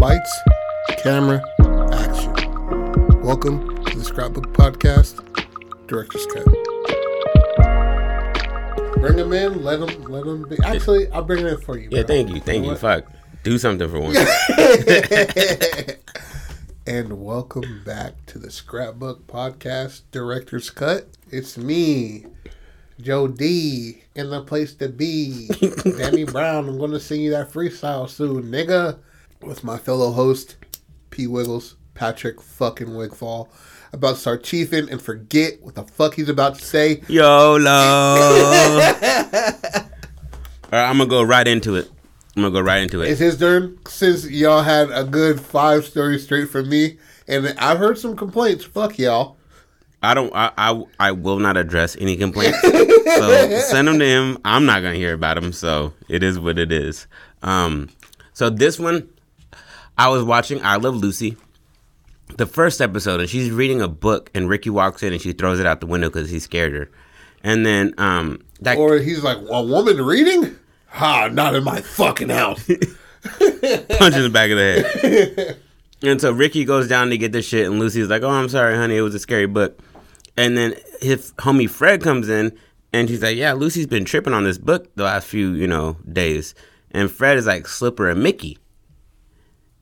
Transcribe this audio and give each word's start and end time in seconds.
Lights, 0.00 0.40
camera, 1.02 1.44
action. 1.92 2.32
Welcome 3.20 3.84
to 3.84 3.98
the 3.98 4.02
Scrapbook 4.02 4.50
Podcast, 4.54 5.20
Director's 5.88 6.24
Cut. 6.24 6.46
Bring 8.94 9.18
him 9.18 9.34
in. 9.34 9.62
Let 9.62 9.80
him. 9.80 10.02
Let 10.04 10.24
him 10.24 10.48
be. 10.48 10.56
Actually, 10.64 11.10
I'll 11.10 11.22
bring 11.22 11.44
it 11.44 11.52
in 11.52 11.60
for 11.60 11.76
you. 11.76 11.90
Yeah, 11.90 12.00
bro. 12.00 12.06
thank 12.06 12.30
you, 12.30 12.40
thank 12.40 12.64
know 12.64 12.70
you. 12.70 12.76
Fuck, 12.78 13.12
do 13.42 13.58
something 13.58 13.90
for 13.90 14.00
once. 14.00 14.16
and 16.86 17.22
welcome 17.22 17.82
back 17.84 18.24
to 18.24 18.38
the 18.38 18.50
Scrapbook 18.50 19.26
Podcast, 19.26 20.00
Director's 20.12 20.70
Cut. 20.70 21.08
It's 21.28 21.58
me, 21.58 22.24
Jody, 22.98 24.04
in 24.14 24.30
the 24.30 24.42
place 24.44 24.72
to 24.76 24.88
be. 24.88 25.50
Danny 25.98 26.24
Brown. 26.24 26.70
I'm 26.70 26.78
going 26.78 26.92
to 26.92 27.00
sing 27.00 27.20
you 27.20 27.32
that 27.32 27.52
freestyle 27.52 28.08
soon, 28.08 28.44
nigga. 28.44 28.98
With 29.42 29.64
my 29.64 29.78
fellow 29.78 30.12
host, 30.12 30.56
P. 31.10 31.26
Wiggles, 31.26 31.76
Patrick 31.94 32.40
fucking 32.42 32.94
Wigfall. 32.94 33.48
About 33.92 34.14
to 34.14 34.20
start 34.20 34.44
chiefing 34.44 34.90
and 34.90 35.00
forget 35.00 35.60
what 35.62 35.74
the 35.74 35.82
fuck 35.82 36.14
he's 36.14 36.28
about 36.28 36.58
to 36.58 36.64
say. 36.64 37.02
YOLO. 37.08 37.60
All 40.72 40.78
right, 40.78 40.88
I'm 40.88 40.98
gonna 40.98 41.06
go 41.06 41.22
right 41.22 41.48
into 41.48 41.74
it. 41.74 41.90
I'm 42.36 42.42
gonna 42.42 42.52
go 42.52 42.60
right 42.60 42.82
into 42.82 43.02
it. 43.02 43.10
It's 43.10 43.18
his 43.20 43.38
turn 43.38 43.78
since 43.88 44.28
y'all 44.28 44.62
had 44.62 44.90
a 44.92 45.04
good 45.04 45.40
five 45.40 45.84
stories 45.84 46.22
straight 46.24 46.48
from 46.48 46.68
me. 46.68 46.98
And 47.26 47.54
I've 47.58 47.78
heard 47.78 47.98
some 47.98 48.16
complaints. 48.16 48.64
Fuck 48.64 48.98
y'all. 48.98 49.36
I 50.02 50.14
don't. 50.14 50.32
I, 50.34 50.52
I 50.56 50.82
I 50.98 51.12
will 51.12 51.38
not 51.38 51.56
address 51.56 51.96
any 51.98 52.16
complaints. 52.16 52.60
so 52.62 53.60
send 53.60 53.88
them 53.88 53.98
to 53.98 54.04
him. 54.04 54.38
I'm 54.44 54.64
not 54.66 54.82
gonna 54.82 54.94
hear 54.94 55.14
about 55.14 55.34
them. 55.40 55.52
So 55.52 55.92
it 56.08 56.22
is 56.22 56.38
what 56.38 56.58
it 56.58 56.70
is. 56.70 57.06
Um. 57.42 57.90
So 58.32 58.48
this 58.48 58.78
one, 58.78 59.08
I 60.00 60.08
was 60.08 60.24
watching 60.24 60.64
I 60.64 60.76
Love 60.76 60.96
Lucy, 60.96 61.36
the 62.38 62.46
first 62.46 62.80
episode, 62.80 63.20
and 63.20 63.28
she's 63.28 63.50
reading 63.50 63.82
a 63.82 63.88
book, 63.88 64.30
and 64.34 64.48
Ricky 64.48 64.70
walks 64.70 65.02
in 65.02 65.12
and 65.12 65.20
she 65.20 65.34
throws 65.34 65.60
it 65.60 65.66
out 65.66 65.80
the 65.80 65.86
window 65.86 66.08
because 66.08 66.30
he 66.30 66.38
scared 66.38 66.72
her, 66.72 66.90
and 67.44 67.66
then 67.66 67.92
um 67.98 68.42
that 68.62 68.78
Or 68.78 68.96
he's 68.96 69.22
like, 69.22 69.36
a 69.50 69.62
woman 69.62 70.00
reading? 70.00 70.58
Ha, 70.86 71.28
not 71.28 71.54
in 71.54 71.64
my 71.64 71.82
fucking 71.82 72.30
house. 72.30 72.66
punch 73.22 74.14
in 74.14 74.22
the 74.22 74.30
back 74.32 74.50
of 74.50 74.56
the 74.56 74.88
head. 75.02 75.58
and 76.02 76.18
so 76.18 76.32
Ricky 76.32 76.64
goes 76.64 76.88
down 76.88 77.10
to 77.10 77.18
get 77.18 77.32
the 77.32 77.42
shit, 77.42 77.66
and 77.66 77.78
Lucy's 77.78 78.08
like, 78.08 78.22
"Oh, 78.22 78.30
I'm 78.30 78.48
sorry, 78.48 78.76
honey, 78.76 78.96
it 78.96 79.02
was 79.02 79.14
a 79.14 79.18
scary 79.18 79.44
book." 79.44 79.78
And 80.34 80.56
then 80.56 80.76
his 81.02 81.32
homie 81.32 81.68
Fred 81.68 82.02
comes 82.02 82.30
in, 82.30 82.58
and 82.94 83.06
she's 83.06 83.22
like, 83.22 83.36
"Yeah, 83.36 83.52
Lucy's 83.52 83.86
been 83.86 84.06
tripping 84.06 84.32
on 84.32 84.44
this 84.44 84.56
book 84.56 84.90
the 84.96 85.04
last 85.04 85.26
few, 85.26 85.50
you 85.50 85.66
know, 85.66 85.98
days." 86.10 86.54
And 86.90 87.10
Fred 87.10 87.36
is 87.36 87.44
like, 87.46 87.68
"Slipper 87.68 88.08
and 88.08 88.22
Mickey." 88.22 88.56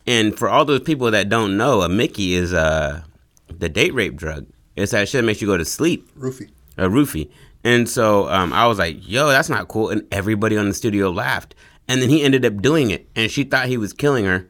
And 0.09 0.39
for 0.39 0.49
all 0.49 0.65
those 0.65 0.81
people 0.81 1.11
that 1.11 1.29
don't 1.29 1.59
know, 1.59 1.83
a 1.83 1.89
Mickey 1.89 2.35
is 2.35 2.55
uh 2.55 3.03
the 3.59 3.69
date 3.69 3.93
rape 3.93 4.17
drug. 4.17 4.47
It's 4.75 4.93
that 4.93 5.07
shit 5.07 5.21
that 5.21 5.27
makes 5.27 5.43
you 5.43 5.47
go 5.47 5.59
to 5.59 5.67
sleep 5.67 6.11
Roofie. 6.17 6.51
a 6.79 6.89
roofie. 6.89 7.31
And 7.63 7.89
so 7.89 8.29
um, 8.29 8.53
I 8.53 8.67
was 8.69 8.79
like, 8.79 8.97
yo, 9.07 9.29
that's 9.29 9.51
not 9.51 9.69
cool. 9.69 9.91
And 9.91 10.07
everybody 10.11 10.57
on 10.57 10.69
the 10.69 10.75
studio 10.75 11.11
laughed. 11.11 11.55
And 11.89 12.01
then 12.01 12.09
he 12.09 12.23
ended 12.23 12.47
up 12.47 12.63
doing 12.63 12.91
it. 12.91 13.09
And 13.17 13.31
she 13.31 13.45
thought 13.45 13.67
he 13.67 13.77
was 13.77 13.93
killing 13.93 14.25
her. 14.25 14.49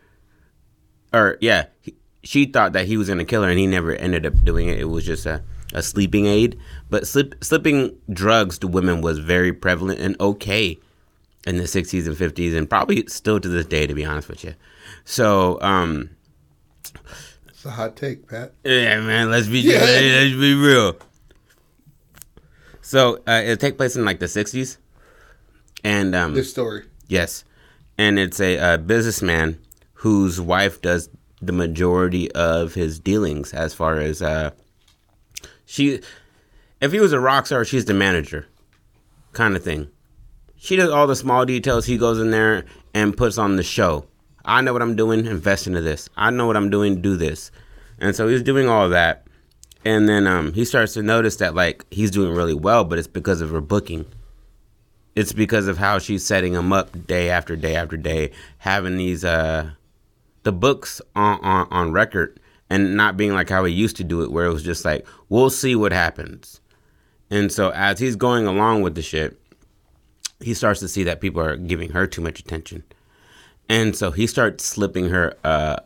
Or, 1.12 1.38
yeah, 1.40 1.66
he, 1.80 1.94
she 2.22 2.44
thought 2.44 2.74
that 2.74 2.86
he 2.86 2.98
was 2.98 3.06
going 3.06 3.18
to 3.18 3.24
kill 3.24 3.42
her. 3.42 3.48
And 3.48 3.58
he 3.58 3.66
never 3.66 3.94
ended 3.94 4.26
up 4.26 4.44
doing 4.44 4.68
it. 4.68 4.78
It 4.78 4.84
was 4.84 5.06
just 5.06 5.24
a, 5.24 5.42
a 5.72 5.82
sleeping 5.82 6.26
aid. 6.26 6.58
But 6.90 7.06
slip, 7.06 7.42
slipping 7.42 7.96
drugs 8.12 8.58
to 8.58 8.68
women 8.68 9.00
was 9.00 9.18
very 9.18 9.54
prevalent 9.54 10.00
and 10.00 10.20
okay 10.20 10.78
in 11.48 11.56
the 11.56 11.64
60s 11.64 12.06
and 12.06 12.16
50s. 12.16 12.56
And 12.56 12.68
probably 12.68 13.06
still 13.06 13.40
to 13.40 13.48
this 13.48 13.66
day, 13.66 13.86
to 13.86 13.94
be 13.94 14.04
honest 14.04 14.28
with 14.28 14.44
you. 14.44 14.54
So, 15.04 15.60
um, 15.62 16.10
It's 17.48 17.64
a 17.64 17.70
hot 17.70 17.96
take, 17.96 18.28
Pat. 18.28 18.52
yeah, 18.64 19.00
man. 19.00 19.30
Let's 19.30 19.48
be 19.48 19.60
Yeah. 19.60 19.80
let's 19.80 20.34
be 20.34 20.54
real. 20.54 20.96
So 22.80 23.16
uh, 23.26 23.42
it 23.44 23.60
take 23.60 23.76
place 23.76 23.96
in 23.96 24.04
like 24.04 24.18
the 24.18 24.26
'60s, 24.26 24.78
and 25.84 26.14
um, 26.14 26.34
This 26.34 26.50
story. 26.50 26.84
yes, 27.08 27.44
and 27.98 28.18
it's 28.18 28.40
a 28.40 28.58
uh, 28.58 28.76
businessman 28.78 29.58
whose 29.94 30.40
wife 30.40 30.80
does 30.80 31.10
the 31.42 31.52
majority 31.52 32.30
of 32.32 32.74
his 32.74 32.98
dealings 32.98 33.52
as 33.52 33.74
far 33.74 33.98
as 33.98 34.22
uh, 34.22 34.50
she. 35.66 36.00
If 36.80 36.92
he 36.92 37.00
was 37.00 37.12
a 37.12 37.20
rock 37.20 37.44
star, 37.46 37.64
she's 37.64 37.84
the 37.84 37.94
manager, 37.94 38.46
kind 39.32 39.54
of 39.56 39.62
thing. 39.64 39.88
She 40.58 40.76
does 40.76 40.90
all 40.90 41.06
the 41.06 41.16
small 41.16 41.46
details. 41.46 41.86
He 41.86 41.96
goes 41.96 42.18
in 42.18 42.30
there 42.30 42.64
and 42.92 43.16
puts 43.16 43.38
on 43.38 43.56
the 43.56 43.62
show. 43.62 44.04
I 44.44 44.60
know 44.60 44.72
what 44.72 44.82
I'm 44.82 44.96
doing. 44.96 45.24
Invest 45.24 45.66
into 45.66 45.80
this. 45.80 46.08
I 46.16 46.30
know 46.30 46.46
what 46.46 46.56
I'm 46.56 46.68
doing. 46.68 47.00
Do 47.00 47.16
this. 47.16 47.50
And 47.98 48.14
so 48.14 48.28
he's 48.28 48.42
doing 48.42 48.68
all 48.68 48.88
that. 48.88 49.24
And 49.84 50.08
then 50.08 50.26
um, 50.26 50.52
he 50.52 50.64
starts 50.64 50.94
to 50.94 51.02
notice 51.02 51.36
that 51.36 51.54
like 51.54 51.84
he's 51.92 52.10
doing 52.10 52.34
really 52.34 52.54
well, 52.54 52.84
but 52.84 52.98
it's 52.98 53.08
because 53.08 53.40
of 53.40 53.50
her 53.50 53.60
booking. 53.60 54.04
It's 55.14 55.32
because 55.32 55.68
of 55.68 55.78
how 55.78 55.98
she's 55.98 56.26
setting 56.26 56.54
him 56.54 56.72
up 56.72 57.06
day 57.06 57.30
after 57.30 57.56
day 57.56 57.76
after 57.76 57.96
day, 57.96 58.32
having 58.58 58.96
these 58.96 59.24
uh, 59.24 59.70
the 60.42 60.52
books 60.52 61.00
on, 61.14 61.40
on 61.40 61.68
on 61.70 61.92
record, 61.92 62.38
and 62.68 62.96
not 62.96 63.16
being 63.16 63.32
like 63.32 63.48
how 63.48 63.64
he 63.64 63.72
used 63.72 63.96
to 63.96 64.04
do 64.04 64.22
it, 64.22 64.30
where 64.30 64.46
it 64.46 64.52
was 64.52 64.62
just 64.62 64.84
like 64.84 65.06
we'll 65.28 65.50
see 65.50 65.74
what 65.74 65.92
happens. 65.92 66.60
And 67.30 67.50
so 67.52 67.70
as 67.70 67.98
he's 67.98 68.16
going 68.16 68.46
along 68.46 68.82
with 68.82 68.94
the 68.94 69.02
shit, 69.02 69.40
he 70.40 70.54
starts 70.54 70.80
to 70.80 70.88
see 70.88 71.02
that 71.04 71.20
people 71.20 71.40
are 71.40 71.56
giving 71.56 71.90
her 71.90 72.06
too 72.06 72.20
much 72.20 72.40
attention. 72.40 72.84
And 73.68 73.94
so 73.94 74.10
he 74.10 74.26
starts 74.26 74.64
slipping 74.64 75.10
her 75.10 75.36
uh, 75.44 75.76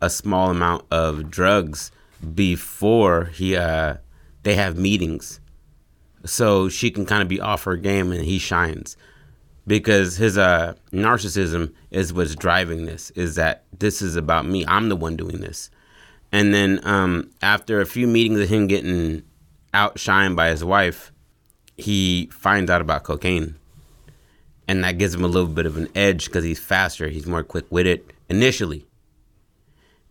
a 0.00 0.08
small 0.08 0.50
amount 0.50 0.84
of 0.90 1.30
drugs 1.30 1.90
before 2.34 3.26
he 3.26 3.56
uh, 3.56 3.96
they 4.42 4.54
have 4.54 4.78
meetings, 4.78 5.40
so 6.24 6.68
she 6.68 6.90
can 6.90 7.06
kind 7.06 7.22
of 7.22 7.28
be 7.28 7.40
off 7.40 7.64
her 7.64 7.76
game 7.76 8.12
and 8.12 8.24
he 8.24 8.38
shines 8.38 8.96
because 9.66 10.16
his 10.16 10.38
uh, 10.38 10.74
narcissism 10.90 11.72
is 11.90 12.12
what's 12.12 12.34
driving 12.34 12.86
this. 12.86 13.10
Is 13.10 13.34
that 13.34 13.64
this 13.78 14.00
is 14.00 14.16
about 14.16 14.46
me? 14.46 14.64
I'm 14.66 14.88
the 14.88 14.96
one 14.96 15.16
doing 15.16 15.40
this. 15.40 15.70
And 16.32 16.52
then 16.52 16.80
um, 16.84 17.30
after 17.42 17.80
a 17.80 17.86
few 17.86 18.06
meetings 18.06 18.40
of 18.40 18.48
him 18.48 18.66
getting 18.66 19.22
outshined 19.74 20.36
by 20.36 20.48
his 20.48 20.64
wife, 20.64 21.12
he 21.76 22.28
finds 22.32 22.70
out 22.70 22.80
about 22.80 23.04
cocaine 23.04 23.56
and 24.68 24.84
that 24.84 24.98
gives 24.98 25.14
him 25.14 25.24
a 25.24 25.28
little 25.28 25.48
bit 25.48 25.66
of 25.66 25.78
an 25.78 25.88
edge 25.94 26.26
because 26.26 26.44
he's 26.44 26.60
faster, 26.60 27.08
he's 27.08 27.26
more 27.26 27.42
quick 27.42 27.64
witted 27.70 28.04
initially. 28.28 28.86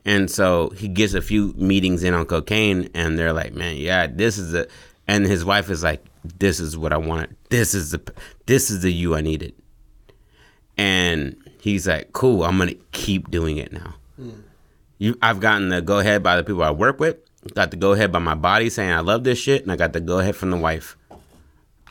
And 0.03 0.31
so 0.31 0.69
he 0.69 0.87
gets 0.87 1.13
a 1.13 1.21
few 1.21 1.53
meetings 1.57 2.03
in 2.03 2.13
on 2.13 2.25
cocaine, 2.25 2.89
and 2.93 3.17
they're 3.19 3.33
like, 3.33 3.53
"Man, 3.53 3.75
yeah, 3.75 4.07
this 4.07 4.37
is 4.37 4.53
a," 4.53 4.67
and 5.07 5.25
his 5.25 5.43
wife 5.45 5.69
is 5.69 5.83
like, 5.83 6.03
"This 6.39 6.59
is 6.59 6.77
what 6.77 6.93
I 6.93 6.97
wanted. 6.97 7.35
This 7.49 7.73
is 7.73 7.91
the, 7.91 8.01
this 8.45 8.71
is 8.71 8.81
the 8.81 8.91
you 8.91 9.15
I 9.15 9.21
needed." 9.21 9.53
And 10.77 11.35
he's 11.59 11.87
like, 11.87 12.13
"Cool, 12.13 12.43
I'm 12.43 12.57
gonna 12.57 12.75
keep 12.93 13.29
doing 13.29 13.57
it 13.57 13.73
now." 13.73 13.95
Hmm. 14.15 14.29
You, 14.97 15.17
I've 15.21 15.41
gotten 15.41 15.69
the 15.69 15.81
go 15.81 15.99
ahead 15.99 16.23
by 16.23 16.37
the 16.37 16.43
people 16.43 16.63
I 16.63 16.71
work 16.71 16.99
with, 17.01 17.17
got 17.53 17.71
the 17.71 17.77
go 17.77 17.91
ahead 17.91 18.11
by 18.11 18.19
my 18.19 18.33
body 18.33 18.69
saying 18.69 18.91
I 18.91 19.01
love 19.01 19.25
this 19.25 19.37
shit, 19.37 19.61
and 19.61 19.71
I 19.71 19.75
got 19.75 19.91
the 19.91 19.99
go 19.99 20.19
ahead 20.19 20.37
from 20.37 20.51
the 20.51 20.57
wife. 20.57 20.95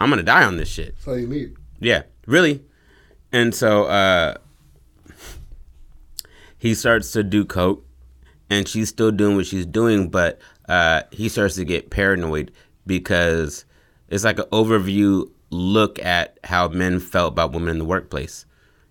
I'm 0.00 0.08
gonna 0.08 0.22
die 0.22 0.44
on 0.44 0.56
this 0.56 0.70
shit. 0.70 0.94
That's 0.96 1.08
all 1.08 1.18
you 1.18 1.28
need. 1.28 1.54
Yeah, 1.80 2.04
really. 2.26 2.62
And 3.32 3.54
so 3.54 3.84
uh 3.84 4.36
he 6.58 6.74
starts 6.74 7.12
to 7.12 7.22
do 7.22 7.44
coke 7.44 7.84
and 8.48 8.68
she's 8.68 8.88
still 8.88 9.10
doing 9.10 9.36
what 9.36 9.46
she's 9.46 9.66
doing, 9.66 10.08
but 10.08 10.38
uh 10.68 11.02
he 11.10 11.28
starts 11.28 11.54
to 11.56 11.64
get 11.64 11.90
paranoid 11.90 12.52
because 12.86 13.64
it's 14.08 14.24
like 14.24 14.38
an 14.38 14.46
overview 14.46 15.28
look 15.50 15.98
at 16.04 16.38
how 16.44 16.68
men 16.68 17.00
felt 17.00 17.32
about 17.32 17.52
women 17.52 17.68
in 17.68 17.78
the 17.78 17.84
workplace. 17.84 18.44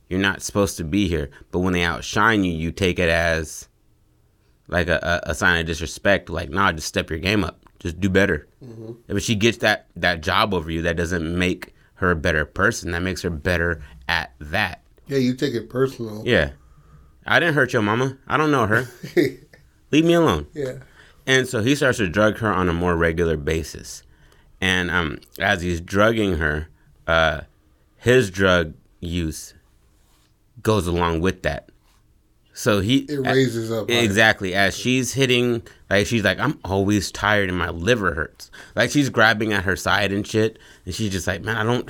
You're 0.09 0.19
not 0.19 0.42
supposed 0.42 0.77
to 0.77 0.83
be 0.83 1.07
here, 1.07 1.30
but 1.51 1.59
when 1.59 1.74
they 1.74 1.83
outshine 1.83 2.44
you, 2.44 2.51
you 2.51 2.71
take 2.71 3.00
it 3.00 3.09
as 3.09 3.68
like 4.68 4.88
a, 4.88 5.21
a, 5.24 5.36
sign 5.36 5.59
of 5.59 5.65
disrespect. 5.65 6.30
Like, 6.30 6.50
nah, 6.50 6.71
just 6.71 6.88
step 6.88 7.09
your 7.09 7.19
game 7.19 7.44
up. 7.44 7.59
Just 7.80 8.00
do 8.00 8.09
better. 8.09 8.48
If 9.07 9.24
she 9.24 9.36
gets 9.36 9.59
that 9.59 9.88
that 9.95 10.21
job 10.21 10.54
over 10.54 10.71
you, 10.71 10.83
that 10.83 10.98
doesn't 10.98 11.38
make 11.38 11.75
her 11.95 12.12
a 12.12 12.15
better 12.15 12.45
person. 12.45 12.92
That 12.92 13.01
makes 13.01 13.21
her 13.21 13.30
better 13.30 13.83
at 14.07 14.33
that. 14.39 14.81
Yeah, 15.07 15.18
you 15.18 15.36
take 15.36 15.53
it 15.53 15.69
personal. 15.69 16.24
Yeah. 16.25 16.51
I 17.25 17.39
didn't 17.39 17.56
hurt 17.56 17.74
your 17.74 17.81
mama. 17.81 18.18
I 18.27 18.38
don't 18.38 18.51
know 18.51 18.68
her. 18.68 18.88
Leave 19.92 20.06
me 20.06 20.13
alone. 20.13 20.47
yeah. 20.53 20.80
And 21.27 21.47
so 21.47 21.62
he 21.63 21.74
starts 21.74 21.97
to 21.97 22.07
drug 22.07 22.38
her 22.38 22.53
on 22.53 22.69
a 22.69 22.74
more 22.74 22.95
regular 22.95 23.36
basis. 23.36 24.03
And 24.62 24.92
um, 24.92 25.19
as 25.39 25.62
he's 25.63 25.81
drugging 25.81 26.38
her, 26.38 26.68
uh, 27.07 27.42
his 27.97 28.30
drug 28.30 28.75
use 29.00 29.56
goes 30.62 30.86
along 30.86 31.21
with 31.21 31.42
that. 31.44 31.69
So 32.57 32.80
he 32.80 33.00
It 33.00 33.19
raises 33.19 33.69
up. 33.69 33.90
higher. 33.92 34.00
Exactly. 34.02 34.56
As 34.56 34.78
she's 34.78 35.12
hitting, 35.13 35.62
like 35.90 36.07
she's 36.07 36.24
like, 36.24 36.40
I'm 36.40 36.57
always 36.63 37.12
tired 37.12 37.50
and 37.50 37.57
my 37.57 37.69
liver 37.69 38.13
hurts. 38.16 38.50
Like 38.75 38.92
she's 38.92 39.10
grabbing 39.10 39.52
at 39.52 39.66
her 39.66 39.75
side 39.75 40.12
and 40.13 40.25
shit, 40.25 40.57
and 40.86 40.96
she's 40.96 41.12
just 41.12 41.28
like, 41.28 41.42
man, 41.44 41.57
I 41.57 41.63
don't, 41.63 41.90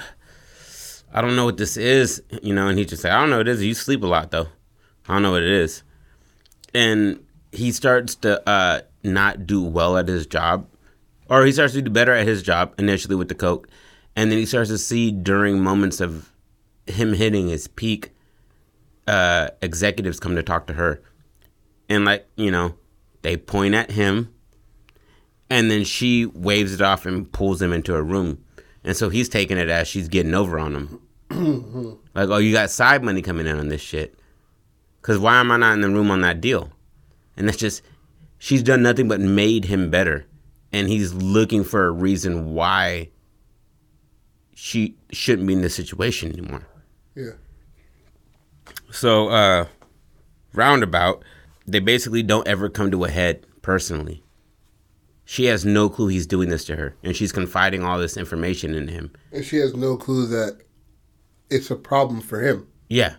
I 1.14 1.22
don't 1.22 1.36
know 1.36 1.46
what 1.46 1.58
this 1.58 1.78
is, 1.78 2.24
you 2.42 2.54
know. 2.54 2.68
And 2.68 2.78
he's 2.80 2.88
just 2.90 3.04
like, 3.04 3.14
I 3.14 3.20
don't 3.20 3.30
know 3.30 3.38
what 3.38 3.48
it 3.48 3.52
is. 3.52 3.64
You 3.64 3.76
sleep 3.76 4.02
a 4.04 4.08
lot 4.08 4.32
though. 4.32 4.48
I 5.08 5.14
don't 5.14 5.22
know 5.22 5.32
what 5.32 5.44
it 5.44 5.50
is. 5.52 5.84
and 6.74 7.20
he 7.52 7.72
starts 7.72 8.16
to 8.16 8.50
uh, 8.50 8.82
not 9.04 9.46
do 9.48 9.64
well 9.64 9.98
at 9.98 10.08
his 10.08 10.26
job, 10.26 10.68
or 11.30 11.46
he 11.46 11.52
starts 11.54 11.74
to 11.74 11.82
do 11.82 11.90
better 11.92 12.12
at 12.12 12.28
his 12.28 12.42
job 12.42 12.74
initially 12.80 13.16
with 13.16 13.30
the 13.30 13.36
coke, 13.36 13.70
and 14.16 14.32
then 14.32 14.40
he 14.40 14.46
starts 14.48 14.70
to 14.72 14.78
see 14.80 15.12
during 15.12 15.62
moments 15.64 16.02
of 16.02 16.32
him 16.88 17.14
hitting 17.14 17.48
his 17.50 17.68
peak, 17.70 18.10
uh, 19.07 19.50
executives 19.62 20.19
come 20.19 20.36
to 20.36 20.44
talk 20.44 20.68
to 20.68 20.74
her, 20.74 21.02
and 21.90 22.06
like 22.06 22.28
you 22.36 22.52
know, 22.52 22.75
they 23.22 23.38
point 23.38 23.75
at 23.75 23.92
him, 23.92 24.34
and 25.50 25.69
then 25.69 25.84
she 25.84 26.25
waves 26.25 26.74
it 26.74 26.81
off 26.81 27.06
and 27.06 27.31
pulls 27.31 27.62
him 27.62 27.74
into 27.74 27.96
a 27.96 28.02
room, 28.02 28.44
and 28.84 28.96
so 28.96 29.10
he's 29.10 29.30
taking 29.30 29.57
it 29.57 29.69
as 29.69 29.88
she's 29.88 30.07
getting 30.07 30.34
over 30.34 30.60
on 30.60 30.75
him, 31.30 32.00
like 32.16 32.30
oh 32.30 32.38
you 32.38 32.52
got 32.54 32.69
side 32.69 33.04
money 33.04 33.22
coming 33.22 33.48
in 33.48 33.57
on 33.57 33.69
this 33.69 33.81
shit, 33.81 34.18
because 35.02 35.19
why 35.19 35.40
am 35.40 35.52
I 35.52 35.57
not 35.57 35.74
in 35.74 35.81
the 35.81 35.90
room 35.90 36.10
on 36.10 36.22
that 36.22 36.42
deal? 36.42 36.72
And 37.38 37.48
that's 37.48 37.57
just, 37.57 37.81
she's 38.38 38.63
done 38.63 38.81
nothing 38.81 39.07
but 39.07 39.19
made 39.19 39.66
him 39.66 39.90
better. 39.90 40.25
And 40.72 40.88
he's 40.88 41.13
looking 41.13 41.63
for 41.63 41.86
a 41.86 41.92
reason 41.92 42.54
why 42.54 43.10
she 44.54 44.96
shouldn't 45.12 45.48
be 45.48 45.54
in 45.54 45.62
this 45.62 45.75
situation 45.75 46.31
anymore. 46.31 46.66
Yeah. 47.13 47.31
So, 48.95 49.27
uh, 49.27 49.68
roundabout, 50.53 51.24
they 51.68 51.80
basically 51.80 52.24
don't 52.24 52.47
ever 52.47 52.69
come 52.69 52.92
to 52.92 53.03
a 53.03 53.09
head 53.09 53.45
personally. 53.62 54.24
She 55.25 55.45
has 55.45 55.65
no 55.65 55.89
clue 55.89 56.07
he's 56.07 56.27
doing 56.27 56.50
this 56.50 56.65
to 56.65 56.75
her, 56.75 56.95
and 57.03 57.15
she's 57.15 57.31
confiding 57.31 57.83
all 57.83 58.00
this 58.00 58.15
information 58.15 58.74
in 58.74 58.88
him. 58.88 59.12
And 59.31 59.44
she 59.44 59.57
has 59.57 59.75
no 59.75 59.97
clue 59.97 60.27
that 60.27 60.62
it's 61.50 61.71
a 61.71 61.75
problem 61.75 62.21
for 62.21 62.42
him. 62.42 62.68
Yeah. 62.88 63.15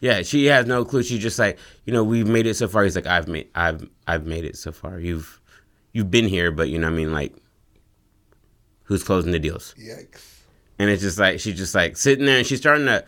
Yeah, 0.00 0.22
she 0.22 0.44
has 0.46 0.66
no 0.66 0.84
clue. 0.84 1.02
She's 1.02 1.22
just 1.22 1.38
like, 1.38 1.58
you 1.86 1.92
know, 1.92 2.04
we've 2.04 2.28
made 2.28 2.46
it 2.46 2.54
so 2.54 2.68
far. 2.68 2.84
He's 2.84 2.94
like, 2.94 3.06
I've 3.06 3.26
made, 3.26 3.48
I've, 3.54 3.88
I've 4.06 4.26
made 4.26 4.44
it 4.44 4.56
so 4.56 4.70
far. 4.70 5.00
You've, 5.00 5.40
you've 5.92 6.10
been 6.10 6.28
here, 6.28 6.52
but 6.52 6.68
you 6.68 6.78
know, 6.78 6.88
what 6.88 6.94
I 6.94 6.96
mean, 6.98 7.12
like, 7.12 7.34
who's 8.82 9.02
closing 9.02 9.32
the 9.32 9.38
deals? 9.38 9.74
Yikes. 9.78 10.42
And 10.78 10.90
it's 10.90 11.02
just 11.02 11.18
like 11.18 11.40
she's 11.40 11.56
just 11.56 11.74
like 11.74 11.96
sitting 11.96 12.26
there, 12.26 12.38
and 12.38 12.46
she's 12.46 12.58
starting 12.60 12.86
to, 12.86 13.04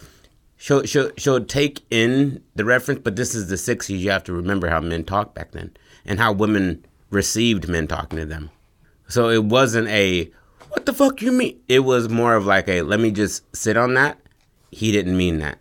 she'll, 0.57 0.85
she'll, 0.85 1.11
she'll 1.17 1.45
take 1.45 1.85
in 1.91 2.43
the 2.55 2.65
reference, 2.65 3.01
but 3.03 3.17
this 3.17 3.35
is 3.35 3.49
the 3.49 3.57
'60s. 3.57 3.99
You 3.99 4.11
have 4.11 4.25
to 4.25 4.33
remember 4.33 4.69
how 4.69 4.81
men 4.81 5.05
talked 5.05 5.35
back 5.35 5.53
then, 5.53 5.77
and 6.05 6.19
how 6.19 6.33
women 6.33 6.85
received 7.11 7.69
men 7.69 7.87
talking 7.87 8.19
to 8.19 8.27
them. 8.27 8.51
So 9.09 9.29
it 9.29 9.45
wasn't 9.45 9.89
a, 9.89 10.31
what 10.71 10.87
the 10.87 10.93
fuck 10.93 11.23
you 11.23 11.31
mean? 11.31 11.61
It 11.69 11.81
was 11.81 12.09
more 12.09 12.35
of 12.35 12.45
like 12.45 12.69
a, 12.69 12.83
let 12.83 12.99
me 12.99 13.13
just 13.13 13.45
sit 13.55 13.77
on 13.77 13.95
that. 13.95 14.19
He 14.73 14.91
didn't 14.91 15.17
mean 15.17 15.39
that 15.39 15.59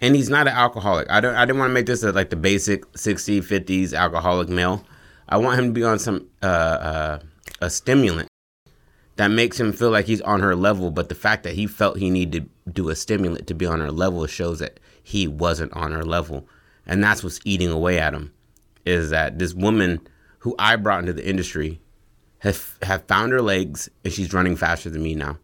and 0.00 0.14
he's 0.14 0.30
not 0.30 0.46
an 0.46 0.54
alcoholic. 0.54 1.10
I 1.10 1.20
don't. 1.20 1.34
I 1.34 1.44
didn't 1.44 1.58
want 1.58 1.70
to 1.70 1.74
make 1.74 1.86
this 1.86 2.02
a, 2.02 2.12
like 2.12 2.30
the 2.30 2.36
basic 2.36 2.90
60s, 2.92 3.42
50s 3.42 3.92
alcoholic 3.92 4.48
male. 4.48 4.84
I 5.28 5.36
want 5.36 5.58
him 5.58 5.66
to 5.66 5.72
be 5.72 5.84
on 5.84 5.98
some 5.98 6.26
uh, 6.42 6.46
uh, 6.46 7.18
a 7.60 7.70
stimulant 7.70 8.28
that 9.18 9.32
makes 9.32 9.58
him 9.58 9.72
feel 9.72 9.90
like 9.90 10.06
he's 10.06 10.20
on 10.20 10.40
her 10.40 10.54
level. 10.54 10.92
But 10.92 11.08
the 11.08 11.14
fact 11.14 11.42
that 11.42 11.54
he 11.54 11.66
felt 11.66 11.98
he 11.98 12.08
needed 12.08 12.48
to 12.64 12.70
do 12.70 12.88
a 12.88 12.94
stimulant 12.94 13.48
to 13.48 13.54
be 13.54 13.66
on 13.66 13.80
her 13.80 13.90
level 13.90 14.24
shows 14.26 14.60
that 14.60 14.78
he 15.02 15.26
wasn't 15.26 15.72
on 15.72 15.92
her 15.92 16.04
level, 16.04 16.48
and 16.86 17.02
that's 17.02 17.24
what's 17.24 17.40
eating 17.44 17.70
away 17.70 17.98
at 17.98 18.14
him. 18.14 18.32
Is 18.86 19.10
that 19.10 19.38
this 19.38 19.52
woman 19.52 20.00
who 20.38 20.54
I 20.58 20.76
brought 20.76 21.00
into 21.00 21.12
the 21.12 21.28
industry 21.28 21.80
have 22.38 22.78
have 22.82 23.06
found 23.06 23.32
her 23.32 23.42
legs 23.42 23.90
and 24.04 24.12
she's 24.12 24.32
running 24.32 24.54
faster 24.54 24.88
than 24.88 25.02
me 25.02 25.16
now, 25.16 25.38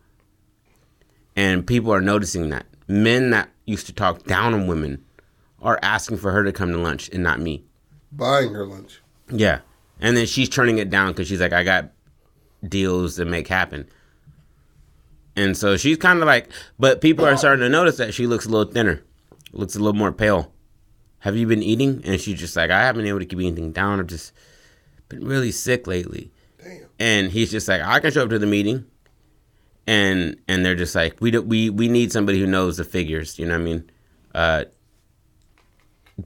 and 1.34 1.66
people 1.66 1.92
are 1.92 2.00
noticing 2.00 2.50
that 2.50 2.66
men 2.86 3.30
that 3.30 3.50
used 3.66 3.86
to 3.86 3.92
talk 3.92 4.24
down 4.24 4.54
on 4.54 4.68
women 4.68 5.04
are 5.60 5.80
asking 5.82 6.18
for 6.18 6.30
her 6.30 6.44
to 6.44 6.52
come 6.52 6.70
to 6.70 6.78
lunch 6.78 7.08
and 7.08 7.24
not 7.24 7.40
me. 7.40 7.64
Buying 8.12 8.52
her 8.52 8.66
lunch. 8.66 9.00
Yeah. 9.30 9.60
And 10.00 10.16
then 10.16 10.26
she's 10.26 10.48
turning 10.48 10.78
it 10.78 10.90
down 10.90 11.12
because 11.12 11.26
she's 11.26 11.40
like, 11.40 11.52
I 11.52 11.64
got 11.64 11.90
deals 12.68 13.16
to 13.16 13.24
make 13.24 13.48
happen. 13.48 13.88
And 15.36 15.56
so 15.56 15.76
she's 15.76 15.96
kind 15.96 16.20
of 16.20 16.26
like, 16.26 16.48
but 16.78 17.00
people 17.00 17.26
are 17.26 17.36
starting 17.36 17.62
to 17.62 17.68
notice 17.68 17.96
that 17.96 18.14
she 18.14 18.26
looks 18.26 18.46
a 18.46 18.48
little 18.48 18.72
thinner, 18.72 19.02
looks 19.52 19.74
a 19.74 19.78
little 19.78 19.98
more 19.98 20.12
pale. 20.12 20.52
Have 21.20 21.36
you 21.36 21.46
been 21.46 21.62
eating? 21.62 22.02
And 22.04 22.20
she's 22.20 22.38
just 22.38 22.54
like, 22.54 22.70
I 22.70 22.82
haven't 22.82 23.02
been 23.02 23.08
able 23.08 23.18
to 23.18 23.26
keep 23.26 23.38
anything 23.38 23.72
down. 23.72 23.98
I've 23.98 24.06
just 24.06 24.32
been 25.08 25.26
really 25.26 25.50
sick 25.50 25.86
lately. 25.86 26.30
Damn. 26.62 26.86
And 26.98 27.32
he's 27.32 27.50
just 27.50 27.66
like, 27.66 27.80
I 27.80 27.98
can 27.98 28.12
show 28.12 28.22
up 28.22 28.30
to 28.30 28.38
the 28.38 28.46
meeting 28.46 28.84
and 29.86 30.36
and 30.48 30.64
they're 30.64 30.74
just 30.74 30.94
like 30.94 31.20
we 31.20 31.30
do, 31.30 31.42
we 31.42 31.70
we 31.70 31.88
need 31.88 32.12
somebody 32.12 32.40
who 32.40 32.46
knows 32.46 32.76
the 32.76 32.84
figures. 32.84 33.38
You 33.38 33.46
know 33.46 33.54
what 33.54 33.60
I 33.60 33.64
mean? 33.64 33.90
Uh, 34.34 34.64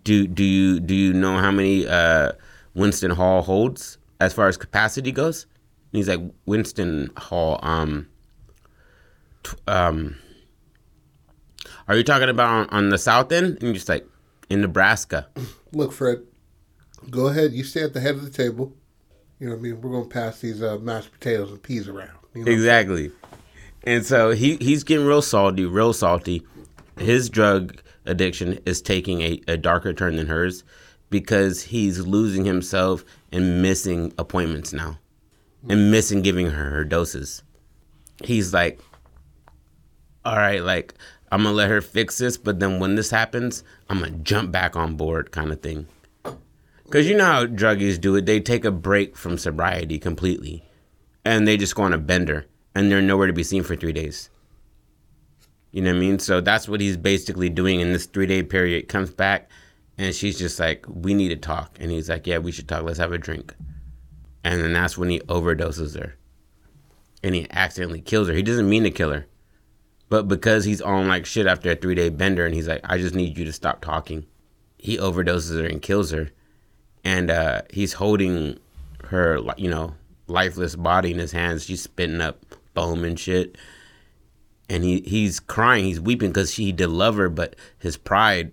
do 0.04 0.26
do 0.26 0.44
you 0.44 0.80
do 0.80 0.94
you 0.94 1.12
know 1.12 1.36
how 1.38 1.50
many 1.50 1.86
uh, 1.86 2.32
Winston 2.74 3.10
Hall 3.10 3.42
holds 3.42 3.98
as 4.20 4.32
far 4.32 4.48
as 4.48 4.56
capacity 4.56 5.12
goes? 5.12 5.46
He's 5.92 6.08
like 6.08 6.20
Winston 6.46 7.10
Hall. 7.16 7.58
Um, 7.62 8.08
t- 9.42 9.56
um, 9.66 10.16
are 11.86 11.96
you 11.96 12.04
talking 12.04 12.28
about 12.28 12.48
on, 12.48 12.68
on 12.70 12.88
the 12.90 12.98
south 12.98 13.32
end? 13.32 13.46
And 13.46 13.62
you're 13.62 13.74
just 13.74 13.88
like 13.88 14.06
in 14.50 14.60
Nebraska. 14.60 15.28
Look, 15.72 15.92
Fred, 15.92 16.22
go 17.10 17.28
ahead. 17.28 17.52
You 17.52 17.64
stay 17.64 17.82
at 17.82 17.94
the 17.94 18.00
head 18.00 18.16
of 18.16 18.24
the 18.24 18.30
table. 18.30 18.74
You 19.38 19.46
know 19.46 19.54
what 19.54 19.60
I 19.60 19.62
mean? 19.62 19.80
We're 19.80 19.90
going 19.90 20.08
to 20.08 20.10
pass 20.10 20.40
these 20.40 20.62
uh, 20.62 20.78
mashed 20.78 21.12
potatoes 21.12 21.50
and 21.50 21.62
peas 21.62 21.88
around. 21.88 22.10
You 22.34 22.44
know? 22.44 22.52
Exactly. 22.52 23.12
And 23.84 24.04
so 24.04 24.30
he 24.30 24.56
he's 24.56 24.84
getting 24.84 25.06
real 25.06 25.22
salty, 25.22 25.64
real 25.64 25.92
salty. 25.92 26.42
His 26.98 27.30
drug 27.30 27.80
addiction 28.04 28.58
is 28.66 28.82
taking 28.82 29.22
a, 29.22 29.40
a 29.46 29.56
darker 29.56 29.92
turn 29.92 30.16
than 30.16 30.26
hers 30.26 30.64
because 31.10 31.62
he's 31.62 32.00
losing 32.00 32.44
himself 32.44 33.04
and 33.30 33.62
missing 33.62 34.12
appointments 34.18 34.72
now 34.72 34.98
and 35.68 35.90
missing 35.90 36.22
giving 36.22 36.50
her 36.50 36.70
her 36.70 36.84
doses. 36.84 37.42
He's 38.22 38.52
like, 38.52 38.80
all 40.24 40.36
right, 40.36 40.62
like, 40.62 40.94
I'm 41.30 41.42
gonna 41.42 41.54
let 41.54 41.70
her 41.70 41.80
fix 41.80 42.18
this, 42.18 42.36
but 42.36 42.60
then 42.60 42.80
when 42.80 42.94
this 42.94 43.10
happens, 43.10 43.64
I'm 43.88 44.00
gonna 44.00 44.12
jump 44.12 44.52
back 44.52 44.76
on 44.76 44.96
board, 44.96 45.30
kind 45.30 45.52
of 45.52 45.62
thing. 45.62 45.86
Because 46.84 47.08
you 47.08 47.16
know 47.16 47.24
how 47.24 47.46
druggies 47.46 48.00
do 48.00 48.16
it, 48.16 48.26
they 48.26 48.40
take 48.40 48.64
a 48.64 48.70
break 48.70 49.16
from 49.16 49.36
sobriety 49.36 49.98
completely 49.98 50.64
and 51.24 51.46
they 51.46 51.58
just 51.58 51.74
go 51.74 51.82
on 51.82 51.92
a 51.92 51.98
bender 51.98 52.46
and 52.74 52.90
they're 52.90 53.02
nowhere 53.02 53.26
to 53.26 53.32
be 53.32 53.42
seen 53.42 53.62
for 53.62 53.76
three 53.76 53.92
days. 53.92 54.30
You 55.70 55.82
know 55.82 55.90
what 55.90 55.96
I 55.96 56.00
mean? 56.00 56.18
So 56.18 56.40
that's 56.40 56.66
what 56.68 56.80
he's 56.80 56.96
basically 56.96 57.50
doing 57.50 57.80
in 57.80 57.92
this 57.92 58.06
three 58.06 58.26
day 58.26 58.42
period. 58.42 58.88
Comes 58.88 59.10
back 59.10 59.50
and 59.98 60.14
she's 60.14 60.38
just 60.38 60.58
like, 60.58 60.86
We 60.88 61.12
need 61.12 61.28
to 61.28 61.36
talk. 61.36 61.76
And 61.78 61.90
he's 61.90 62.08
like, 62.08 62.26
Yeah, 62.26 62.38
we 62.38 62.52
should 62.52 62.68
talk. 62.68 62.84
Let's 62.84 62.98
have 62.98 63.12
a 63.12 63.18
drink. 63.18 63.54
And 64.44 64.62
then 64.62 64.72
that's 64.72 64.96
when 64.96 65.08
he 65.08 65.20
overdoses 65.20 65.98
her. 65.98 66.16
And 67.22 67.34
he 67.34 67.46
accidentally 67.50 68.00
kills 68.00 68.28
her. 68.28 68.34
He 68.34 68.42
doesn't 68.42 68.68
mean 68.68 68.84
to 68.84 68.90
kill 68.90 69.12
her. 69.12 69.26
But 70.08 70.28
because 70.28 70.64
he's 70.64 70.80
on 70.80 71.08
like 71.08 71.26
shit 71.26 71.46
after 71.46 71.70
a 71.70 71.76
three 71.76 71.94
day 71.94 72.08
bender 72.08 72.46
and 72.46 72.54
he's 72.54 72.68
like, 72.68 72.80
I 72.84 72.98
just 72.98 73.14
need 73.14 73.36
you 73.36 73.44
to 73.44 73.52
stop 73.52 73.80
talking. 73.80 74.26
He 74.78 74.96
overdoses 74.96 75.60
her 75.60 75.66
and 75.66 75.82
kills 75.82 76.12
her. 76.12 76.30
And 77.04 77.30
uh, 77.30 77.62
he's 77.70 77.94
holding 77.94 78.58
her, 79.04 79.40
you 79.56 79.70
know, 79.70 79.94
lifeless 80.26 80.76
body 80.76 81.12
in 81.12 81.18
his 81.18 81.32
hands. 81.32 81.64
She's 81.64 81.82
spitting 81.82 82.20
up 82.20 82.44
foam 82.74 83.04
and 83.04 83.18
shit. 83.18 83.56
And 84.70 84.84
he, 84.84 85.00
he's 85.00 85.40
crying, 85.40 85.86
he's 85.86 86.00
weeping 86.00 86.30
because 86.30 86.54
he 86.54 86.72
did 86.72 86.90
love 86.90 87.16
her, 87.16 87.30
but 87.30 87.56
his 87.78 87.96
pride 87.96 88.52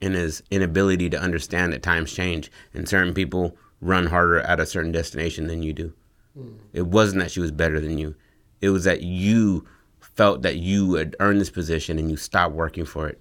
and 0.00 0.14
his 0.14 0.42
inability 0.50 1.10
to 1.10 1.18
understand 1.20 1.72
that 1.72 1.82
times 1.82 2.12
change 2.12 2.50
and 2.74 2.88
certain 2.88 3.14
people 3.14 3.56
run 3.80 4.06
harder 4.06 4.40
at 4.40 4.60
a 4.60 4.66
certain 4.66 4.92
destination 4.92 5.46
than 5.46 5.62
you 5.62 5.72
do. 5.72 5.92
Mm. 6.38 6.58
It 6.72 6.86
wasn't 6.86 7.22
that 7.22 7.30
she 7.30 7.40
was 7.40 7.52
better 7.52 7.80
than 7.80 7.98
you. 7.98 8.14
It 8.60 8.70
was 8.70 8.84
that 8.84 9.02
you 9.02 9.66
felt 10.00 10.42
that 10.42 10.56
you 10.56 10.94
had 10.94 11.14
earned 11.20 11.40
this 11.40 11.50
position 11.50 11.98
and 11.98 12.10
you 12.10 12.16
stopped 12.16 12.54
working 12.54 12.84
for 12.84 13.08
it. 13.08 13.20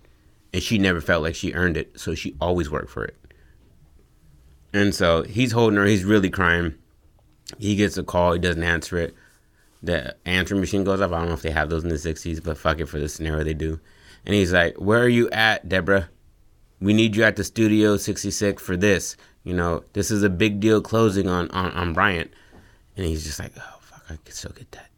And 0.53 0.63
she 0.63 0.77
never 0.77 1.01
felt 1.01 1.23
like 1.23 1.35
she 1.35 1.53
earned 1.53 1.77
it, 1.77 1.99
so 1.99 2.15
she 2.15 2.35
always 2.41 2.69
worked 2.69 2.89
for 2.89 3.05
it. 3.05 3.15
And 4.73 4.95
so 4.95 5.23
he's 5.23 5.51
holding 5.51 5.77
her, 5.77 5.85
he's 5.85 6.03
really 6.03 6.29
crying. 6.29 6.75
He 7.57 7.75
gets 7.75 7.97
a 7.97 8.03
call, 8.03 8.33
he 8.33 8.39
doesn't 8.39 8.63
answer 8.63 8.97
it. 8.97 9.15
The 9.83 10.15
answering 10.25 10.59
machine 10.59 10.83
goes 10.83 11.01
off. 11.01 11.11
I 11.11 11.19
don't 11.19 11.27
know 11.27 11.33
if 11.33 11.41
they 11.41 11.51
have 11.51 11.69
those 11.69 11.83
in 11.83 11.89
the 11.89 11.95
60s, 11.95 12.43
but 12.43 12.57
fuck 12.57 12.79
it 12.79 12.87
for 12.87 12.99
the 12.99 13.07
scenario, 13.07 13.43
they 13.43 13.53
do. 13.53 13.79
And 14.25 14.33
he's 14.33 14.51
like, 14.51 14.75
Where 14.77 15.01
are 15.01 15.07
you 15.07 15.29
at, 15.29 15.69
Deborah? 15.69 16.09
We 16.79 16.93
need 16.93 17.15
you 17.15 17.23
at 17.23 17.35
the 17.35 17.43
studio 17.43 17.97
66 17.97 18.61
for 18.61 18.77
this. 18.77 19.17
You 19.43 19.53
know, 19.53 19.83
this 19.93 20.11
is 20.11 20.23
a 20.23 20.29
big 20.29 20.59
deal 20.59 20.81
closing 20.81 21.27
on, 21.27 21.49
on, 21.51 21.71
on 21.71 21.93
Bryant. 21.93 22.31
And 22.95 23.05
he's 23.05 23.23
just 23.23 23.39
like, 23.39 23.53
Oh, 23.57 23.77
fuck, 23.81 24.03
I 24.09 24.17
could 24.17 24.33
still 24.33 24.51
get 24.51 24.71
that. 24.71 24.89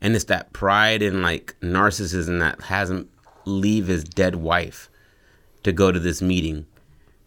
And 0.00 0.14
it's 0.14 0.24
that 0.26 0.52
pride 0.52 1.02
and 1.02 1.22
like 1.22 1.56
narcissism 1.60 2.40
that 2.40 2.62
has 2.62 2.90
him 2.90 3.08
leave 3.44 3.86
his 3.86 4.04
dead 4.04 4.36
wife 4.36 4.88
to 5.64 5.72
go 5.72 5.90
to 5.92 5.98
this 5.98 6.22
meeting. 6.22 6.66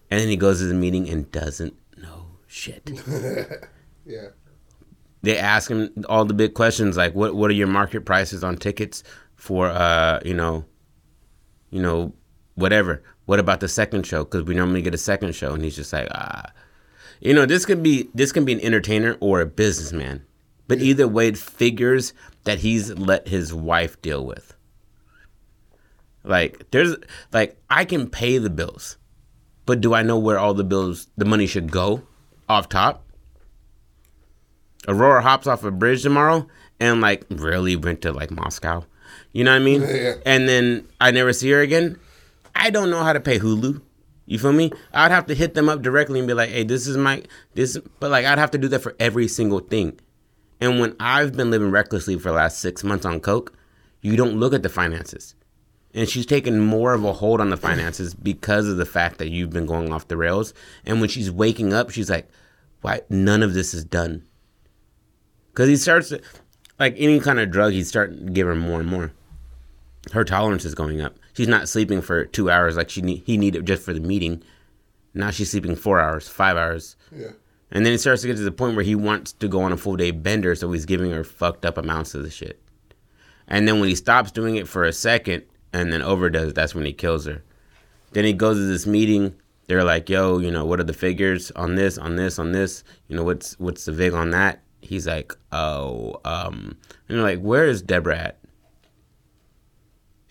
And 0.10 0.20
then 0.20 0.28
he 0.28 0.38
goes 0.38 0.60
to 0.60 0.66
the 0.66 0.74
meeting 0.74 1.10
and 1.10 1.32
doesn't 1.32 1.76
know 1.98 2.28
shit. 2.48 2.90
yeah 4.06 4.30
they 5.22 5.38
ask 5.38 5.70
him 5.70 5.90
all 6.10 6.26
the 6.26 6.34
big 6.34 6.54
questions 6.54 6.98
like 6.98 7.14
what 7.14 7.36
what 7.36 7.50
are 7.50 7.56
your 7.56 7.68
market 7.68 8.06
prices 8.06 8.44
on 8.44 8.58
tickets 8.58 9.04
for 9.36 9.68
uh 9.70 10.20
you 10.26 10.34
know 10.34 10.66
you 11.70 11.82
know 11.82 12.14
whatever. 12.56 13.04
What 13.26 13.40
about 13.40 13.60
the 13.60 13.68
second 13.68 14.06
show? 14.06 14.24
Because 14.24 14.44
we 14.44 14.56
normally 14.56 14.82
get 14.82 14.94
a 14.94 14.98
second 15.00 15.36
show, 15.36 15.54
and 15.54 15.64
he's 15.64 15.76
just 15.76 15.94
like, 15.94 16.08
ah, 16.12 16.52
you 17.20 17.34
know, 17.34 17.46
this 17.46 17.66
could 17.66 17.84
be 17.84 18.10
this 18.14 18.32
can 18.32 18.46
be 18.46 18.54
an 18.54 18.62
entertainer 18.62 19.16
or 19.20 19.42
a 19.42 19.46
businessman, 19.46 20.26
but 20.68 20.80
either 20.80 21.08
way, 21.08 21.28
it 21.28 21.38
figures 21.38 22.14
that 22.44 22.60
he's 22.60 22.92
let 22.92 23.28
his 23.28 23.54
wife 23.54 24.02
deal 24.02 24.26
with. 24.26 24.56
Like 26.24 26.70
there's 26.72 26.96
like 27.32 27.60
I 27.70 27.86
can 27.86 28.10
pay 28.10 28.38
the 28.38 28.50
bills, 28.50 28.98
but 29.66 29.82
do 29.82 29.94
I 29.94 30.04
know 30.04 30.18
where 30.18 30.40
all 30.40 30.54
the 30.54 30.64
bills 30.64 31.08
the 31.18 31.26
money 31.26 31.48
should 31.48 31.72
go 31.72 32.04
off 32.50 32.70
top? 32.70 33.06
Aurora 34.88 35.22
hops 35.22 35.48
off 35.48 35.64
a 35.64 35.72
bridge 35.72 36.02
tomorrow 36.02 36.48
and 36.80 37.02
like 37.02 37.26
really 37.30 37.76
went 37.76 38.02
to 38.02 38.12
like 38.12 38.32
Moscow. 38.32 38.84
You 39.32 39.44
know 39.44 39.52
what 39.52 39.62
I 39.62 39.66
mean? 39.66 39.82
Yeah. 39.82 40.16
And 40.26 40.50
then 40.50 40.88
I 41.00 41.12
never 41.12 41.34
see 41.34 41.52
her 41.52 41.62
again. 41.62 42.00
I 42.62 42.70
don't 42.70 42.92
know 42.92 43.04
how 43.04 43.12
to 43.12 43.20
pay 43.20 43.40
Hulu. 43.40 43.82
You 44.28 44.38
feel 44.38 44.54
me? 44.54 44.72
I'd 44.94 45.10
have 45.10 45.26
to 45.26 45.34
hit 45.34 45.56
them 45.56 45.68
up 45.68 45.82
directly 45.82 46.20
and 46.20 46.28
be 46.28 46.36
like, 46.36 46.52
"Hey, 46.52 46.64
this 46.64 46.86
is 46.86 46.96
my 46.96 47.24
this," 47.56 47.76
but 48.00 48.12
like 48.12 48.24
I'd 48.24 48.38
have 48.38 48.52
to 48.52 48.60
do 48.60 48.68
that 48.68 48.84
for 48.84 48.96
every 49.00 49.28
single 49.28 49.60
thing. 49.60 50.00
And 50.62 50.80
when 50.80 50.96
I've 51.00 51.36
been 51.36 51.50
living 51.50 51.72
recklessly 51.72 52.20
for 52.20 52.30
the 52.30 52.36
last 52.36 52.60
six 52.60 52.84
months 52.84 53.04
on 53.04 53.20
coke, 53.20 53.58
you 54.02 54.16
don't 54.16 54.40
look 54.40 54.54
at 54.54 54.62
the 54.62 54.70
finances. 54.70 55.34
And 55.96 56.08
she's 56.08 56.28
taken 56.28 56.60
more 56.60 56.94
of 56.94 57.04
a 57.04 57.14
hold 57.14 57.42
on 57.42 57.50
the 57.50 57.58
finances 57.58 58.14
because 58.14 58.68
of 58.68 58.78
the 58.78 58.86
fact 58.86 59.18
that 59.18 59.32
you've 59.32 59.50
been 59.50 59.66
going 59.66 59.92
off 59.92 60.08
the 60.08 60.16
rails. 60.16 60.54
And 60.86 61.00
when 61.00 61.10
she's 61.10 61.32
waking 61.32 61.74
up, 61.74 61.90
she's 61.90 62.12
like, 62.12 62.30
"Why 62.82 63.02
none 63.10 63.42
of 63.42 63.56
this 63.56 63.74
is 63.74 63.84
done?" 63.84 64.22
Because 65.52 65.68
he 65.68 65.78
starts 65.78 66.10
to, 66.10 66.22
like 66.80 66.94
any 67.00 67.20
kind 67.20 67.40
of 67.40 67.50
drug, 67.50 67.74
he's 67.74 67.90
starting 67.90 68.28
to 68.28 68.32
give 68.32 68.46
her 68.46 68.56
more 68.56 68.80
and 68.80 68.88
more. 68.88 69.14
Her 70.12 70.24
tolerance 70.24 70.64
is 70.64 70.76
going 70.76 71.02
up. 71.02 71.16
She's 71.34 71.48
not 71.48 71.70
sleeping 71.70 72.02
for 72.02 72.26
two 72.26 72.50
hours 72.50 72.78
like 72.78 72.90
she 72.90 73.02
need, 73.02 73.24
he 73.26 73.38
needed 73.38 73.66
just 73.66 73.84
for 73.84 73.94
the 73.94 74.00
meeting. 74.00 74.44
Now 75.14 75.32
she's 75.32 75.52
sleeping 75.52 75.76
four 75.76 76.00
hours, 76.00 76.28
five 76.28 76.58
hours. 76.58 76.96
Yeah. 77.16 77.32
And 77.72 77.86
then 77.86 77.94
it 77.94 78.00
starts 78.00 78.22
to 78.22 78.28
get 78.28 78.38
to 78.38 78.44
the 78.44 78.52
point 78.52 78.76
where 78.76 78.84
he 78.84 78.96
wants 78.96 79.32
to 79.34 79.48
go 79.48 79.62
on 79.62 79.72
a 79.72 79.78
full 79.78 79.96
day 79.96 80.12
bender, 80.12 80.56
so 80.56 80.72
he's 80.72 80.86
giving 80.86 81.12
her 81.12 81.24
fucked 81.24 81.66
up 81.66 81.78
amounts 81.78 82.14
of 82.14 82.24
the 82.24 82.30
shit. 82.30 82.62
And 83.48 83.68
then 83.68 83.80
when 83.80 83.90
he 83.90 83.96
stops 83.96 84.32
doing 84.32 84.56
it 84.56 84.68
for 84.68 84.84
a 84.84 84.94
second 84.94 85.44
and 85.74 85.92
then 85.92 86.02
overdoes, 86.02 86.50
it, 86.50 86.56
that's 86.56 86.76
when 86.76 86.86
he 86.86 86.94
kills 86.94 87.26
her. 87.26 87.44
Then 88.12 88.26
he 88.26 88.34
goes 88.34 88.58
to 88.58 88.66
this 88.66 88.86
meeting. 88.86 89.36
They're 89.68 89.86
like, 89.86 90.10
"Yo, 90.10 90.40
you 90.40 90.52
know, 90.52 90.66
what 90.66 90.82
are 90.82 90.86
the 90.86 90.94
figures 90.94 91.50
on 91.52 91.76
this, 91.76 91.98
on 91.98 92.18
this, 92.18 92.40
on 92.40 92.52
this? 92.52 92.84
You 93.08 93.16
know, 93.16 93.24
what's 93.24 93.58
what's 93.58 93.86
the 93.86 93.94
vig 93.94 94.14
on 94.14 94.32
that?" 94.32 94.62
He's 94.82 95.08
like, 95.08 95.34
"Oh, 95.54 96.20
um," 96.26 96.78
and 97.08 97.18
they're 97.18 97.24
like, 97.24 97.40
"Where 97.40 97.66
is 97.66 97.82
Deborah 97.82 98.18
at?" 98.18 98.41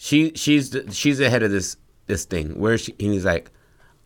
She 0.03 0.33
she's 0.35 0.71
the, 0.71 0.91
she's 0.91 1.19
the 1.19 1.29
head 1.29 1.43
of 1.43 1.51
this 1.51 1.77
this 2.07 2.25
thing. 2.25 2.59
Where 2.59 2.79
she? 2.79 2.93
And 2.99 3.13
he's 3.13 3.27
like, 3.27 3.51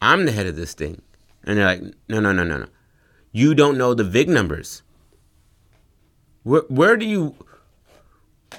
"I'm 0.02 0.26
the 0.26 0.32
head 0.32 0.48
of 0.48 0.56
this 0.56 0.74
thing," 0.74 1.00
and 1.44 1.56
they're 1.56 1.64
like, 1.66 1.82
"No, 2.08 2.18
no, 2.18 2.32
no, 2.32 2.42
no, 2.42 2.56
no. 2.58 2.66
You 3.30 3.54
don't 3.54 3.78
know 3.78 3.94
the 3.94 4.02
vig 4.02 4.28
numbers. 4.28 4.82
Where 6.42 6.62
where 6.68 6.96
do 6.96 7.06
you?" 7.06 7.36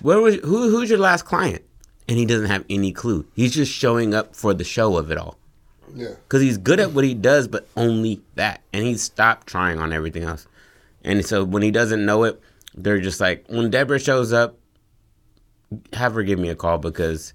Where 0.02 0.22
was 0.22 0.36
who? 0.36 0.70
Who's 0.70 0.90
your 0.90 1.00
last 1.00 1.24
client? 1.26 1.62
And 2.08 2.18
he 2.18 2.26
doesn't 2.26 2.48
have 2.48 2.64
any 2.70 2.94
clue. 2.94 3.26
He's 3.34 3.54
just 3.54 3.72
showing 3.72 4.14
up 4.14 4.34
for 4.34 4.54
the 4.54 4.64
show 4.64 4.96
of 4.96 5.12
it 5.12 5.18
all 5.18 5.38
Yeah. 5.94 6.14
because 6.24 6.42
he's 6.42 6.58
good 6.58 6.80
at 6.80 6.92
what 6.94 7.04
he 7.04 7.14
does, 7.16 7.50
but 7.50 7.68
only 7.76 8.22
that. 8.36 8.62
And 8.72 8.86
he 8.86 8.96
stopped 8.96 9.48
trying 9.48 9.80
on 9.80 9.92
everything 9.92 10.24
else. 10.24 10.48
And 11.04 11.26
so 11.26 11.44
when 11.44 11.64
he 11.64 11.72
doesn't 11.72 12.06
know 12.06 12.24
it, 12.24 12.40
they're 12.76 13.02
just 13.02 13.20
like, 13.20 13.46
when 13.48 13.70
Deborah 13.72 14.00
shows 14.00 14.32
up, 14.32 14.58
have 15.94 16.14
her 16.14 16.24
give 16.24 16.40
me 16.40 16.50
a 16.50 16.56
call 16.56 16.78
because 16.78 17.34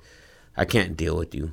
I 0.57 0.65
can't 0.65 0.97
deal 0.97 1.17
with 1.17 1.35
you. 1.35 1.53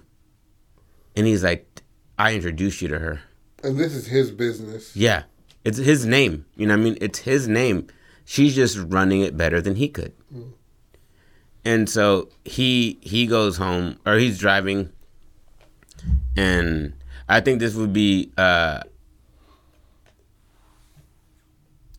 And 1.15 1.25
he's 1.25 1.43
like, 1.43 1.83
I 2.17 2.35
introduced 2.35 2.81
you 2.81 2.87
to 2.89 2.99
her. 2.99 3.21
And 3.63 3.77
this 3.77 3.93
is 3.93 4.07
his 4.07 4.31
business. 4.31 4.95
Yeah, 4.95 5.23
it's 5.63 5.77
his 5.77 6.05
name. 6.05 6.45
You 6.55 6.67
know 6.67 6.75
what 6.75 6.81
I 6.81 6.83
mean? 6.83 6.97
It's 7.01 7.19
his 7.19 7.47
name. 7.47 7.87
She's 8.25 8.55
just 8.55 8.77
running 8.77 9.21
it 9.21 9.37
better 9.37 9.61
than 9.61 9.75
he 9.75 9.87
could. 9.87 10.13
And 11.63 11.89
so 11.89 12.29
he 12.45 12.97
he 13.01 13.27
goes 13.27 13.57
home 13.57 13.99
or 14.05 14.15
he's 14.15 14.37
driving 14.37 14.91
and 16.37 16.93
I 17.27 17.41
think 17.41 17.59
this 17.59 17.75
would 17.75 17.91
be 17.91 18.31
uh 18.37 18.81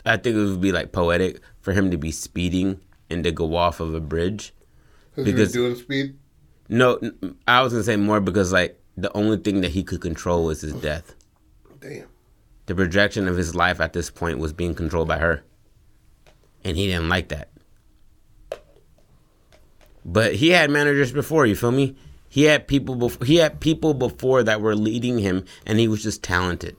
I 0.07 0.17
think 0.17 0.37
it 0.37 0.45
would 0.45 0.61
be 0.61 0.73
like 0.73 0.93
poetic 0.93 1.41
for 1.61 1.73
him 1.73 1.91
to 1.91 1.99
be 1.99 2.11
speeding 2.11 2.81
and 3.11 3.23
to 3.25 3.31
go 3.31 3.57
off 3.57 3.81
of 3.81 3.95
a 3.95 4.01
bridge. 4.01 4.55
Because 5.19 5.27
he 5.27 5.33
Because- 5.33 5.49
was 5.49 5.53
doing 5.53 5.75
speed. 5.77 6.17
No, 6.69 7.01
I 7.47 7.63
was 7.63 7.73
gonna 7.73 7.83
say 7.85 7.97
more 7.97 8.21
because 8.21 8.53
like 8.53 8.79
the 8.97 9.15
only 9.17 9.39
thing 9.39 9.63
that 9.63 9.71
he 9.71 9.83
could 9.83 10.01
control 10.01 10.45
was 10.45 10.61
his 10.61 10.73
death. 10.75 11.15
Damn. 11.81 12.07
the 12.67 12.75
projection 12.75 13.27
of 13.29 13.37
his 13.37 13.55
life 13.55 13.81
at 13.81 13.95
this 13.95 14.11
point 14.11 14.39
was 14.39 14.53
being 14.53 14.75
controlled 14.75 15.09
by 15.09 15.17
her. 15.19 15.43
And 16.65 16.77
he 16.77 16.87
didn't 16.89 17.09
like 17.09 17.29
that. 17.29 17.49
But 20.05 20.35
he 20.35 20.51
had 20.51 20.71
managers 20.71 21.13
before, 21.13 21.47
you 21.47 21.55
feel 21.57 21.71
me? 21.71 21.97
He 22.29 22.43
had 22.45 22.69
people 22.69 22.95
before 22.95 23.25
he 23.27 23.37
had 23.37 23.61
people 23.61 23.95
before 23.95 24.43
that 24.43 24.61
were 24.61 24.77
leading 24.77 25.19
him 25.19 25.45
and 25.67 25.79
he 25.79 25.89
was 25.89 26.03
just 26.03 26.23
talented. 26.23 26.77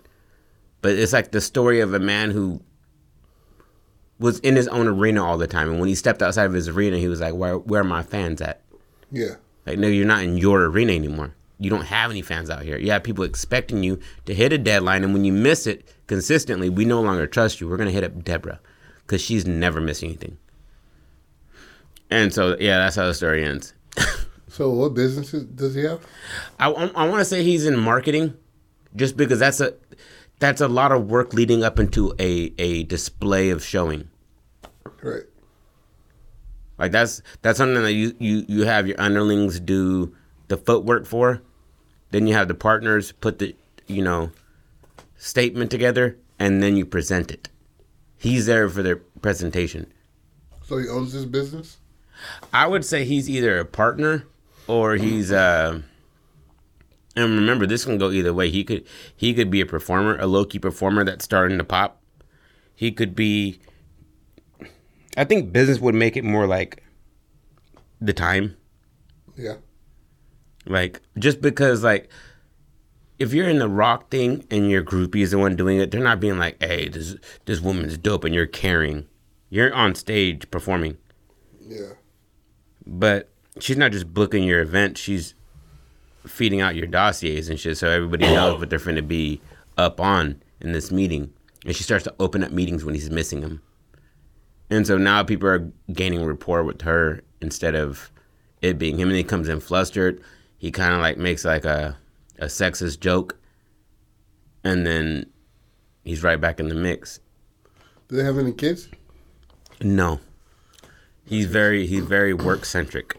But 0.81 0.91
it's 0.91 1.11
like 1.13 1.31
the 1.31 1.41
story 1.41 1.79
of 1.79 1.93
a 1.93 1.99
man 1.99 2.29
who 2.31 2.61
was 4.19 4.39
in 4.39 4.55
his 4.55 4.67
own 4.67 4.87
arena 4.87 5.25
all 5.25 5.37
the 5.37 5.47
time 5.47 5.69
and 5.69 5.79
when 5.79 5.89
he 5.89 5.95
stepped 5.95 6.21
outside 6.21 6.45
of 6.45 6.53
his 6.53 6.67
arena 6.67 6.97
he 6.97 7.07
was 7.07 7.21
like 7.21 7.33
where 7.33 7.57
where 7.57 7.81
are 7.81 7.85
my 7.85 8.03
fans 8.03 8.41
at? 8.41 8.61
Yeah. 9.11 9.35
Like, 9.65 9.77
no, 9.77 9.87
you're 9.87 10.05
not 10.05 10.23
in 10.23 10.37
your 10.37 10.65
arena 10.65 10.93
anymore. 10.93 11.35
You 11.59 11.69
don't 11.69 11.85
have 11.85 12.09
any 12.09 12.21
fans 12.21 12.49
out 12.49 12.63
here. 12.63 12.77
You 12.77 12.91
have 12.91 13.03
people 13.03 13.23
expecting 13.23 13.83
you 13.83 13.99
to 14.25 14.33
hit 14.33 14.53
a 14.53 14.57
deadline, 14.57 15.03
and 15.03 15.13
when 15.13 15.25
you 15.25 15.33
miss 15.33 15.67
it 15.67 15.93
consistently, 16.07 16.69
we 16.69 16.85
no 16.85 17.01
longer 17.01 17.27
trust 17.27 17.59
you. 17.59 17.67
We're 17.67 17.77
gonna 17.77 17.91
hit 17.91 18.03
up 18.03 18.23
Deborah 18.23 18.61
because 19.01 19.21
she's 19.21 19.45
never 19.45 19.81
missed 19.81 20.03
anything. 20.03 20.37
And 22.09 22.33
so, 22.33 22.55
yeah, 22.59 22.77
that's 22.79 22.95
how 22.95 23.05
the 23.05 23.13
story 23.13 23.43
ends. 23.43 23.73
So 24.49 24.71
what 24.71 24.95
businesses 24.95 25.45
does 25.45 25.75
he 25.75 25.83
have? 25.83 26.05
I, 26.59 26.69
I, 26.69 27.07
want 27.07 27.19
to 27.19 27.25
say 27.25 27.43
he's 27.43 27.67
in 27.67 27.77
marketing, 27.77 28.35
just 28.95 29.15
because 29.15 29.37
that's 29.39 29.61
a 29.61 29.75
that's 30.39 30.61
a 30.61 30.67
lot 30.67 30.91
of 30.91 31.09
work 31.09 31.33
leading 31.33 31.63
up 31.63 31.79
into 31.79 32.13
a 32.19 32.53
a 32.57 32.83
display 32.83 33.49
of 33.49 33.63
showing. 33.63 34.09
Right. 35.01 35.23
Like 36.77 36.91
that's 36.91 37.21
that's 37.41 37.57
something 37.57 37.83
that 37.83 37.93
you 37.93 38.15
you 38.19 38.45
you 38.47 38.65
have 38.65 38.87
your 38.87 38.99
underlings 38.99 39.59
do 39.59 40.15
the 40.47 40.57
footwork 40.57 41.05
for. 41.05 41.41
Then 42.11 42.25
you 42.25 42.33
have 42.33 42.47
the 42.47 42.55
partners 42.55 43.11
put 43.11 43.39
the 43.39 43.55
you 43.87 44.01
know 44.01 44.31
statement 45.17 45.69
together 45.69 46.17
and 46.39 46.63
then 46.63 46.77
you 46.77 46.85
present 46.85 47.31
it. 47.31 47.49
He's 48.17 48.45
there 48.45 48.69
for 48.69 48.81
their 48.81 48.97
presentation. 48.97 49.91
So 50.63 50.77
he 50.77 50.87
owns 50.87 51.13
this 51.13 51.25
business. 51.25 51.77
I 52.53 52.67
would 52.67 52.85
say 52.85 53.03
he's 53.03 53.29
either 53.29 53.59
a 53.59 53.65
partner 53.65 54.25
or 54.67 54.95
he's 54.95 55.31
uh 55.31 55.81
and 57.15 57.35
remember 57.35 57.65
this 57.65 57.85
can 57.85 57.97
go 57.97 58.11
either 58.11 58.33
way. 58.33 58.49
He 58.49 58.63
could 58.63 58.85
he 59.15 59.33
could 59.33 59.49
be 59.49 59.61
a 59.61 59.65
performer, 59.65 60.17
a 60.17 60.27
low 60.27 60.45
key 60.45 60.59
performer 60.59 61.03
that's 61.03 61.25
starting 61.25 61.57
to 61.57 61.63
pop. 61.63 62.01
He 62.75 62.91
could 62.91 63.15
be 63.15 63.59
I 65.17 65.23
think 65.25 65.51
business 65.51 65.79
would 65.79 65.95
make 65.95 66.15
it 66.15 66.23
more 66.23 66.47
like 66.47 66.83
the 67.99 68.13
time. 68.13 68.55
Yeah. 69.35 69.55
Like 70.65 71.01
just 71.17 71.41
because 71.41 71.83
like 71.83 72.09
if 73.17 73.33
you're 73.33 73.49
in 73.49 73.59
the 73.59 73.67
rock 73.67 74.09
thing 74.09 74.45
and 74.49 74.69
your 74.69 74.83
groupie 74.83 75.21
is 75.21 75.31
the 75.31 75.37
one 75.37 75.55
doing 75.55 75.77
it, 75.79 75.91
they're 75.91 75.99
not 76.01 76.21
being 76.21 76.37
like, 76.37 76.61
"Hey, 76.63 76.87
this 76.87 77.15
this 77.45 77.59
woman's 77.59 77.97
dope," 77.97 78.23
and 78.23 78.33
you're 78.33 78.45
caring. 78.45 79.07
You're 79.49 79.73
on 79.73 79.95
stage 79.95 80.49
performing, 80.51 80.97
Yeah. 81.67 81.93
but 82.85 83.29
she's 83.59 83.75
not 83.77 83.91
just 83.91 84.13
booking 84.13 84.43
your 84.43 84.61
event. 84.61 84.97
She's 84.97 85.33
feeding 86.27 86.61
out 86.61 86.75
your 86.75 86.87
dossiers 86.87 87.49
and 87.49 87.59
shit, 87.59 87.77
so 87.77 87.89
everybody 87.89 88.25
knows 88.33 88.59
what 88.59 88.69
they're 88.69 88.79
going 88.79 88.95
to 88.95 89.01
be 89.01 89.41
up 89.77 89.99
on 89.99 90.41
in 90.61 90.71
this 90.71 90.91
meeting. 90.91 91.33
And 91.65 91.75
she 91.75 91.83
starts 91.83 92.03
to 92.05 92.15
open 92.19 92.43
up 92.43 92.51
meetings 92.51 92.85
when 92.85 92.95
he's 92.95 93.09
missing 93.09 93.41
them. 93.41 93.61
And 94.69 94.85
so 94.85 94.97
now 94.97 95.23
people 95.23 95.49
are 95.49 95.71
gaining 95.91 96.23
rapport 96.23 96.63
with 96.63 96.81
her 96.83 97.21
instead 97.41 97.75
of 97.75 98.11
it 98.61 98.77
being 98.77 98.97
him. 98.97 99.09
And 99.09 99.17
he 99.17 99.23
comes 99.23 99.49
in 99.49 99.59
flustered. 99.59 100.21
He 100.57 100.71
kind 100.71 100.93
of 100.93 101.01
like 101.01 101.17
makes 101.17 101.43
like 101.45 101.65
a 101.65 101.97
a 102.39 102.45
sexist 102.45 102.99
joke, 102.99 103.37
and 104.63 104.85
then 104.85 105.25
he's 106.03 106.23
right 106.23 106.39
back 106.39 106.59
in 106.59 106.69
the 106.69 106.75
mix. 106.75 107.19
Do 108.07 108.15
they 108.15 108.23
have 108.23 108.37
any 108.37 108.53
kids? 108.53 108.89
No, 109.81 110.19
he's 111.25 111.45
very 111.45 111.85
he's 111.85 112.05
very 112.05 112.33
work 112.33 112.65
centric. 112.65 113.17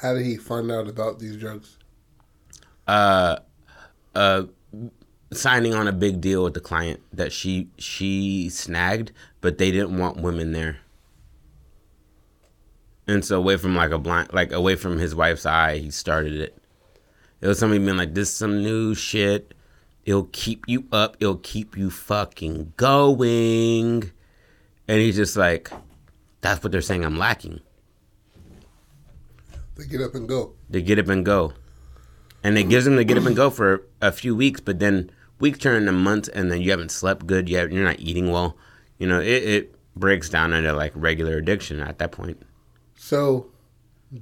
How 0.00 0.14
did 0.14 0.24
he 0.24 0.36
find 0.36 0.70
out 0.70 0.88
about 0.88 1.18
these 1.18 1.36
drugs? 1.36 1.76
Uh, 2.90 3.38
uh, 4.16 4.42
signing 5.32 5.74
on 5.74 5.86
a 5.86 5.92
big 5.92 6.20
deal 6.20 6.42
with 6.42 6.54
the 6.54 6.60
client 6.60 6.98
that 7.12 7.32
she 7.32 7.68
she 7.78 8.50
snagged, 8.50 9.12
but 9.40 9.58
they 9.58 9.70
didn't 9.70 9.96
want 9.96 10.16
women 10.16 10.50
there. 10.50 10.78
And 13.06 13.24
so 13.24 13.38
away 13.38 13.56
from 13.58 13.76
like 13.76 13.92
a 13.92 13.98
blind, 13.98 14.32
like 14.32 14.50
away 14.50 14.74
from 14.74 14.98
his 14.98 15.14
wife's 15.14 15.46
eye, 15.46 15.78
he 15.78 15.92
started 15.92 16.32
it. 16.34 16.58
It 17.40 17.46
was 17.46 17.60
somebody 17.60 17.78
being 17.78 17.96
like, 17.96 18.14
"This 18.14 18.28
is 18.28 18.34
some 18.34 18.60
new 18.60 18.96
shit. 18.96 19.54
It'll 20.04 20.28
keep 20.32 20.64
you 20.66 20.86
up. 20.90 21.16
It'll 21.20 21.36
keep 21.36 21.76
you 21.76 21.90
fucking 21.90 22.72
going." 22.76 24.10
And 24.88 25.00
he's 25.00 25.14
just 25.14 25.36
like, 25.36 25.70
"That's 26.40 26.60
what 26.60 26.72
they're 26.72 26.80
saying. 26.80 27.04
I'm 27.04 27.18
lacking." 27.18 27.60
They 29.76 29.86
get 29.86 30.00
up 30.00 30.16
and 30.16 30.28
go. 30.28 30.54
They 30.68 30.82
get 30.82 30.98
up 30.98 31.08
and 31.08 31.24
go, 31.24 31.52
and 32.42 32.56
it 32.58 32.64
gives 32.64 32.84
them 32.84 32.96
to 32.96 33.04
get 33.04 33.18
up 33.18 33.26
and 33.26 33.36
go 33.36 33.50
for 33.50 33.86
a 34.00 34.12
few 34.12 34.34
weeks, 34.34 34.60
but 34.60 34.78
then 34.78 35.10
weeks 35.38 35.58
turn 35.58 35.76
into 35.82 35.92
months, 35.92 36.28
and 36.28 36.50
then 36.50 36.60
you 36.60 36.70
haven't 36.70 36.90
slept 36.90 37.26
good. 37.26 37.48
You 37.48 37.58
you're 37.58 37.84
not 37.84 38.00
eating 38.00 38.30
well. 38.30 38.56
You 38.98 39.06
know, 39.08 39.20
it, 39.20 39.42
it 39.44 39.74
breaks 39.96 40.28
down 40.28 40.52
into 40.52 40.72
like 40.72 40.92
regular 40.94 41.36
addiction 41.38 41.80
at 41.80 41.98
that 41.98 42.12
point. 42.12 42.40
So, 42.96 43.50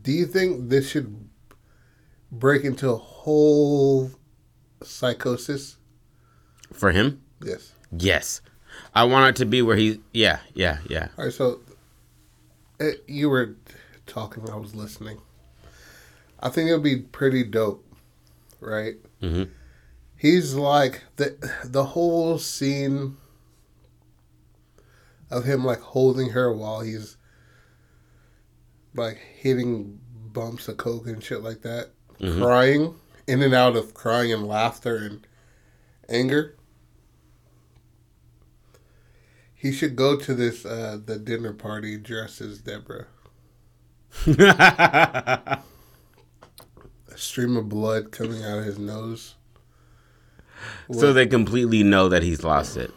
do 0.03 0.13
you 0.13 0.27
think 0.27 0.69
this 0.69 0.89
should 0.89 1.29
break 2.31 2.65
into 2.65 2.91
a 2.91 2.97
whole 2.97 4.11
psychosis? 4.83 5.77
For 6.73 6.93
him, 6.93 7.23
Yes. 7.43 7.73
yes, 7.97 8.41
I 8.95 9.05
want 9.05 9.31
it 9.31 9.39
to 9.41 9.47
be 9.47 9.63
where 9.63 9.77
he, 9.77 10.01
yeah, 10.13 10.41
yeah, 10.55 10.79
yeah. 10.89 11.09
All 11.17 11.25
right. 11.25 11.33
So, 11.33 11.61
it, 12.79 13.03
you 13.09 13.31
were 13.31 13.57
talking. 14.07 14.49
I 14.51 14.57
was 14.57 14.75
listening. 14.75 15.19
I 16.41 16.51
think 16.51 16.69
it 16.69 16.75
would 16.75 16.83
be 16.83 16.99
pretty 16.99 17.43
dope, 17.43 17.85
right? 18.61 18.97
Mhm. 19.23 19.51
He's 20.17 20.55
like 20.55 21.05
the 21.17 21.37
the 21.65 21.85
whole 21.85 22.39
scene 22.39 23.17
of 25.31 25.45
him 25.45 25.65
like 25.65 25.81
holding 25.81 26.31
her 26.31 26.53
while 26.53 26.81
he's 26.81 27.17
like 28.95 29.19
hitting 29.19 30.01
bumps 30.33 30.67
of 30.69 30.77
coke 30.77 31.07
and 31.07 31.23
shit 31.23 31.43
like 31.43 31.63
that, 31.63 31.91
Mhm. 32.21 32.41
crying 32.43 32.95
in 33.27 33.43
and 33.43 33.55
out 33.55 33.77
of 33.77 33.95
crying 33.95 34.33
and 34.33 34.47
laughter 34.47 34.97
and 34.97 35.27
anger. 36.09 36.57
He 39.55 39.73
should 39.73 39.95
go 39.97 40.17
to 40.17 40.35
this 40.35 40.65
uh 40.65 40.99
the 41.05 41.19
dinner 41.19 41.53
party 41.53 41.97
dressed 41.99 42.41
as 42.41 42.59
Deborah. 42.61 43.07
Stream 47.19 47.57
of 47.57 47.69
blood 47.69 48.13
coming 48.13 48.45
out 48.45 48.59
of 48.59 48.65
his 48.65 48.79
nose. 48.79 49.35
so 50.93 51.13
they 51.13 51.27
completely 51.27 51.83
know 51.83 52.09
that 52.09 52.23
he's 52.23 52.43
lost 52.45 52.77
it. 52.77 52.93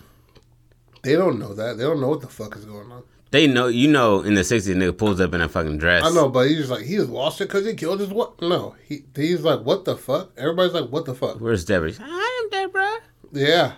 They 1.04 1.14
don't 1.14 1.40
know 1.40 1.54
that. 1.56 1.78
They 1.78 1.84
don't 1.84 2.00
know 2.00 2.10
what 2.10 2.22
the 2.22 2.28
fuck 2.28 2.56
is 2.56 2.66
going 2.66 2.92
on. 2.92 3.04
They 3.32 3.48
know, 3.48 3.68
you 3.68 3.88
know, 3.88 4.22
in 4.22 4.34
the 4.34 4.42
'60s, 4.42 4.76
nigga 4.76 4.98
pulls 4.98 5.22
up 5.22 5.34
in 5.34 5.42
a 5.42 5.48
fucking 5.48 5.78
dress. 5.78 6.04
I 6.04 6.10
know, 6.10 6.28
but 6.30 6.48
he's 6.50 6.70
like 6.70 6.84
he 6.84 6.98
just 6.98 7.10
lost 7.10 7.40
it 7.42 7.46
because 7.46 7.66
he 7.66 7.74
killed 7.74 8.02
his 8.02 8.10
what? 8.10 8.42
No, 8.42 8.76
he 8.86 9.04
he's 9.16 9.42
like 9.42 9.62
what 9.62 9.86
the 9.86 9.96
fuck? 9.98 10.32
Everybody's 10.38 10.74
like 10.74 10.90
what 10.90 11.06
the 11.06 11.16
fuck? 11.16 11.40
Where's 11.40 11.64
Deborah? 11.66 11.88
He's, 11.88 12.00
I 12.02 12.42
am 12.44 12.50
Deborah. 12.50 12.98
Yeah, 13.32 13.74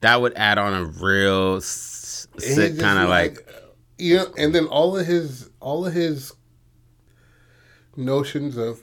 That 0.00 0.20
would 0.22 0.32
add 0.34 0.56
on 0.56 0.72
a 0.72 0.84
real 0.86 1.60
sick 1.60 2.78
kind 2.78 2.98
of 2.98 3.10
like, 3.10 3.46
yeah, 3.98 4.24
and 4.38 4.54
then 4.54 4.66
all 4.66 4.96
of 4.96 5.06
his 5.06 5.50
all 5.60 5.86
of 5.86 5.92
his 5.92 6.32
notions 7.96 8.56
of 8.56 8.82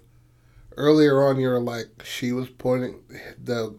earlier 0.78 1.24
on, 1.24 1.40
you're 1.40 1.60
like 1.60 1.88
she 2.04 2.32
was 2.32 2.50
pointing, 2.50 3.02
the 3.42 3.76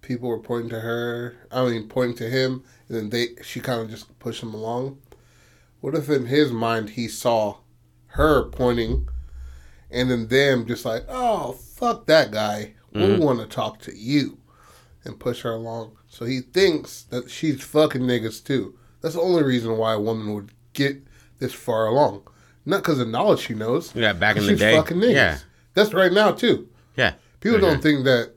people 0.00 0.28
were 0.28 0.38
pointing 0.38 0.70
to 0.70 0.80
her. 0.80 1.36
I 1.50 1.64
mean, 1.68 1.88
pointing 1.88 2.16
to 2.18 2.28
him, 2.30 2.64
and 2.88 2.96
then 2.96 3.10
they 3.10 3.42
she 3.42 3.60
kind 3.60 3.80
of 3.80 3.90
just 3.90 4.18
pushed 4.18 4.42
him 4.42 4.54
along. 4.54 4.98
What 5.80 5.94
if 5.94 6.08
in 6.08 6.26
his 6.26 6.52
mind 6.52 6.90
he 6.90 7.08
saw 7.08 7.58
her 8.08 8.44
pointing, 8.50 9.08
and 9.90 10.10
then 10.10 10.28
them 10.28 10.66
just 10.66 10.84
like, 10.84 11.04
oh 11.08 11.52
fuck 11.52 12.06
that 12.06 12.30
guy, 12.30 12.74
we 12.92 13.00
Mhm. 13.02 13.18
want 13.18 13.40
to 13.40 13.46
talk 13.46 13.80
to 13.82 13.96
you, 13.96 14.38
and 15.04 15.18
push 15.18 15.42
her 15.42 15.52
along. 15.52 15.96
So 16.08 16.24
he 16.24 16.40
thinks 16.40 17.02
that 17.04 17.30
she's 17.30 17.62
fucking 17.62 18.02
niggas 18.02 18.44
too. 18.44 18.78
That's 19.00 19.14
the 19.14 19.20
only 19.22 19.42
reason 19.42 19.76
why 19.78 19.94
a 19.94 20.00
woman 20.00 20.34
would 20.34 20.52
get 20.74 21.02
this 21.38 21.52
far 21.52 21.86
along. 21.86 22.22
Not 22.64 22.82
because 22.82 23.00
of 23.00 23.08
knowledge 23.08 23.40
she 23.40 23.54
knows. 23.54 23.92
yeah, 23.94 24.12
back 24.12 24.36
in 24.36 24.44
the 24.44 24.50
She's 24.50 24.60
day. 24.60 24.76
fucking 24.76 24.98
niggas. 24.98 25.12
Yeah, 25.14 25.38
That's 25.74 25.92
right 25.94 26.12
now 26.12 26.32
too. 26.32 26.68
yeah. 26.96 27.14
People 27.40 27.58
Okay. 27.58 27.66
don't 27.66 27.82
think 27.82 28.04
that 28.04 28.32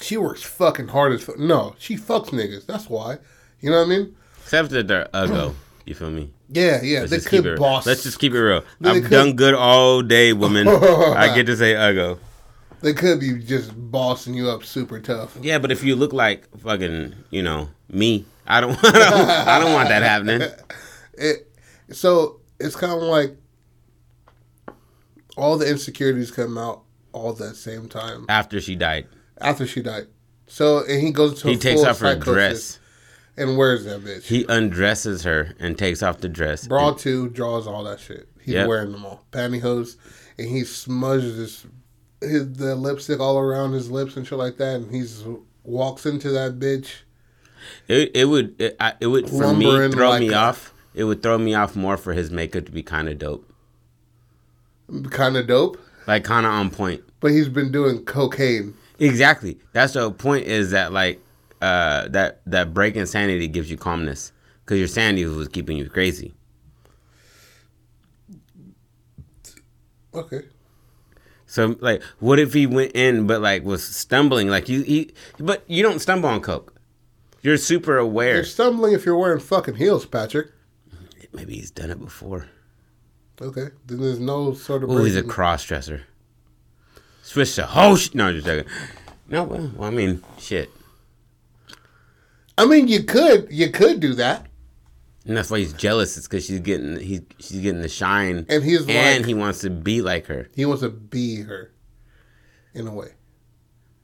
she 0.00 0.16
works 0.16 0.42
fucking 0.42 0.88
hard 0.88 1.12
as 1.12 1.22
fuck. 1.22 1.38
No, 1.38 1.74
she 1.78 1.96
fucks 1.96 2.28
niggas. 2.30 2.64
That's 2.66 2.88
why. 2.88 3.18
You 3.60 3.70
know 3.70 3.78
what 3.78 3.86
I 3.86 3.88
mean? 3.88 4.16
Except 4.42 4.70
that 4.70 4.88
they're 4.88 5.08
uggo. 5.12 5.54
You 5.84 5.94
feel 5.94 6.10
me? 6.10 6.32
Yeah, 6.48 6.80
yeah. 6.82 7.00
Let's 7.00 7.10
they 7.10 7.16
just 7.18 7.28
keep 7.28 7.44
it. 7.44 7.58
boss. 7.58 7.86
Let's 7.86 8.02
just 8.02 8.18
keep 8.18 8.32
it 8.32 8.40
real. 8.40 8.64
They 8.80 8.90
I've 8.90 9.02
could- 9.02 9.10
done 9.10 9.36
good 9.36 9.52
all 9.54 10.00
day, 10.02 10.32
woman. 10.32 10.66
I 10.68 11.34
get 11.34 11.44
to 11.46 11.56
say 11.56 11.74
uggo. 11.74 12.18
They 12.80 12.92
could 12.94 13.20
be 13.20 13.38
just 13.42 13.72
bossing 13.90 14.34
you 14.34 14.48
up 14.50 14.64
super 14.64 15.00
tough. 15.00 15.36
Yeah, 15.40 15.58
but 15.58 15.70
if 15.72 15.82
you 15.84 15.96
look 15.96 16.12
like 16.12 16.48
fucking, 16.60 17.14
you 17.30 17.42
know, 17.42 17.68
me, 17.90 18.24
I 18.46 18.60
don't, 18.60 18.72
don't, 18.82 18.94
I 18.94 19.58
don't 19.58 19.72
want 19.72 19.88
that 19.90 20.02
happening. 20.02 20.42
It, 21.16 21.48
so 21.92 22.40
it's 22.58 22.74
kind 22.74 22.92
of 22.92 23.00
like 23.02 23.36
all 25.36 25.56
the 25.58 25.68
insecurities 25.68 26.30
come 26.30 26.56
out 26.58 26.82
all 27.12 27.30
at 27.30 27.38
the 27.38 27.54
same 27.54 27.88
time 27.88 28.26
After 28.28 28.60
she 28.60 28.74
died, 28.76 29.06
after 29.40 29.66
she 29.66 29.82
died. 29.82 30.06
So 30.46 30.84
and 30.86 31.00
he 31.02 31.10
goes 31.12 31.40
to 31.42 31.48
he 31.48 31.54
a 31.54 31.58
takes 31.58 31.82
off 31.82 32.00
her 32.00 32.16
dress. 32.16 32.78
and 33.36 33.56
wears 33.56 33.84
that 33.84 34.02
bitch. 34.02 34.24
He 34.24 34.44
undresses 34.48 35.22
her 35.24 35.54
and 35.58 35.76
takes 35.78 36.02
off 36.02 36.18
the 36.18 36.28
dress. 36.28 36.66
Bra 36.68 36.92
two 36.92 37.28
draws 37.30 37.66
all 37.66 37.84
that 37.84 38.00
shit. 38.00 38.28
He's 38.40 38.54
Yep. 38.54 38.68
wearing 38.68 38.92
them 38.92 39.04
all, 39.06 39.24
pantyhose, 39.32 39.96
and 40.38 40.46
he 40.48 40.64
smudges 40.64 41.36
his, 41.36 41.66
his 42.20 42.52
the 42.54 42.74
lipstick 42.76 43.18
all 43.20 43.38
around 43.38 43.72
his 43.72 43.90
lips 43.90 44.16
and 44.16 44.26
shit 44.26 44.38
like 44.38 44.58
that. 44.58 44.76
And 44.76 44.94
he's 44.94 45.24
walks 45.62 46.04
into 46.04 46.30
that 46.30 46.58
bitch. 46.58 46.90
It, 47.88 48.10
it 48.14 48.24
would 48.26 48.60
it, 48.60 48.76
I, 48.78 48.92
it 49.00 49.06
would 49.06 49.30
for 49.30 49.54
me 49.54 49.64
throw 49.90 50.10
like 50.10 50.20
me 50.20 50.28
a- 50.30 50.36
off. 50.36 50.74
It 50.94 51.04
would 51.04 51.22
throw 51.22 51.38
me 51.38 51.54
off 51.54 51.74
more 51.74 51.96
for 51.96 52.12
his 52.12 52.30
makeup 52.30 52.66
to 52.66 52.72
be 52.72 52.82
kind 52.82 53.08
of 53.08 53.18
dope, 53.18 53.50
Kind 55.10 55.36
of 55.36 55.46
dope, 55.46 55.78
like 56.06 56.24
kind 56.24 56.44
of 56.46 56.52
on 56.52 56.70
point. 56.70 57.02
but 57.20 57.30
he's 57.30 57.48
been 57.48 57.72
doing 57.72 58.04
cocaine. 58.04 58.74
Exactly. 58.98 59.58
That's 59.72 59.94
the 59.94 60.10
point. 60.10 60.46
Is 60.46 60.70
that 60.72 60.92
like 60.92 61.20
uh, 61.62 62.08
that 62.08 62.40
that 62.46 62.74
break 62.74 62.94
in 62.96 63.06
sanity 63.06 63.48
gives 63.48 63.70
you 63.70 63.76
calmness 63.76 64.30
because 64.64 64.78
your 64.78 64.88
sanity 64.88 65.24
was 65.24 65.48
keeping 65.48 65.76
you 65.78 65.88
crazy. 65.88 66.34
Okay. 70.14 70.42
So 71.46 71.76
like, 71.80 72.02
what 72.20 72.38
if 72.38 72.52
he 72.52 72.66
went 72.66 72.92
in 72.94 73.26
but 73.26 73.40
like 73.40 73.64
was 73.64 73.84
stumbling? 73.84 74.48
Like 74.48 74.68
you, 74.68 74.82
he, 74.82 75.12
but 75.38 75.64
you 75.66 75.82
don't 75.82 76.00
stumble 76.00 76.28
on 76.28 76.40
coke. 76.40 76.74
You're 77.42 77.58
super 77.58 77.98
aware. 77.98 78.36
You're 78.36 78.44
stumbling 78.44 78.92
if 78.94 79.04
you're 79.04 79.18
wearing 79.18 79.40
fucking 79.40 79.74
heels, 79.76 80.06
Patrick. 80.06 80.48
Maybe 81.32 81.54
he's 81.56 81.70
done 81.70 81.90
it 81.90 82.00
before. 82.00 82.48
Okay. 83.40 83.68
Then 83.86 84.00
there's 84.00 84.20
no 84.20 84.54
sort 84.54 84.84
of. 84.84 84.90
Oh, 84.90 85.02
he's 85.04 85.16
a 85.16 85.22
cross 85.22 85.64
dresser. 85.64 86.02
Switch 87.22 87.54
to 87.56 87.68
oh 87.74 87.96
sh- 87.96 88.14
no, 88.14 88.32
just 88.32 88.46
joking. 88.46 88.70
No, 89.28 89.44
well, 89.44 89.70
well, 89.76 89.88
I 89.88 89.90
mean, 89.90 90.22
shit. 90.38 90.70
I 92.56 92.66
mean, 92.66 92.86
you 92.86 93.02
could, 93.02 93.48
you 93.50 93.70
could 93.70 93.98
do 93.98 94.14
that, 94.14 94.46
And 95.26 95.36
that's 95.36 95.50
why 95.50 95.58
he's 95.58 95.72
jealous. 95.72 96.16
It's 96.16 96.28
because 96.28 96.44
she's 96.44 96.60
getting 96.60 97.00
he's 97.00 97.22
she's 97.40 97.60
getting 97.60 97.80
the 97.80 97.88
shine, 97.88 98.46
and 98.48 98.62
he's 98.62 98.86
and 98.86 99.22
like, 99.22 99.26
he 99.26 99.34
wants 99.34 99.60
to 99.60 99.70
be 99.70 100.02
like 100.02 100.26
her. 100.26 100.48
he 100.54 100.64
wants 100.64 100.82
to 100.82 100.90
be 100.90 101.40
her, 101.42 101.72
in 102.74 102.86
a 102.86 102.92
way. 102.94 103.08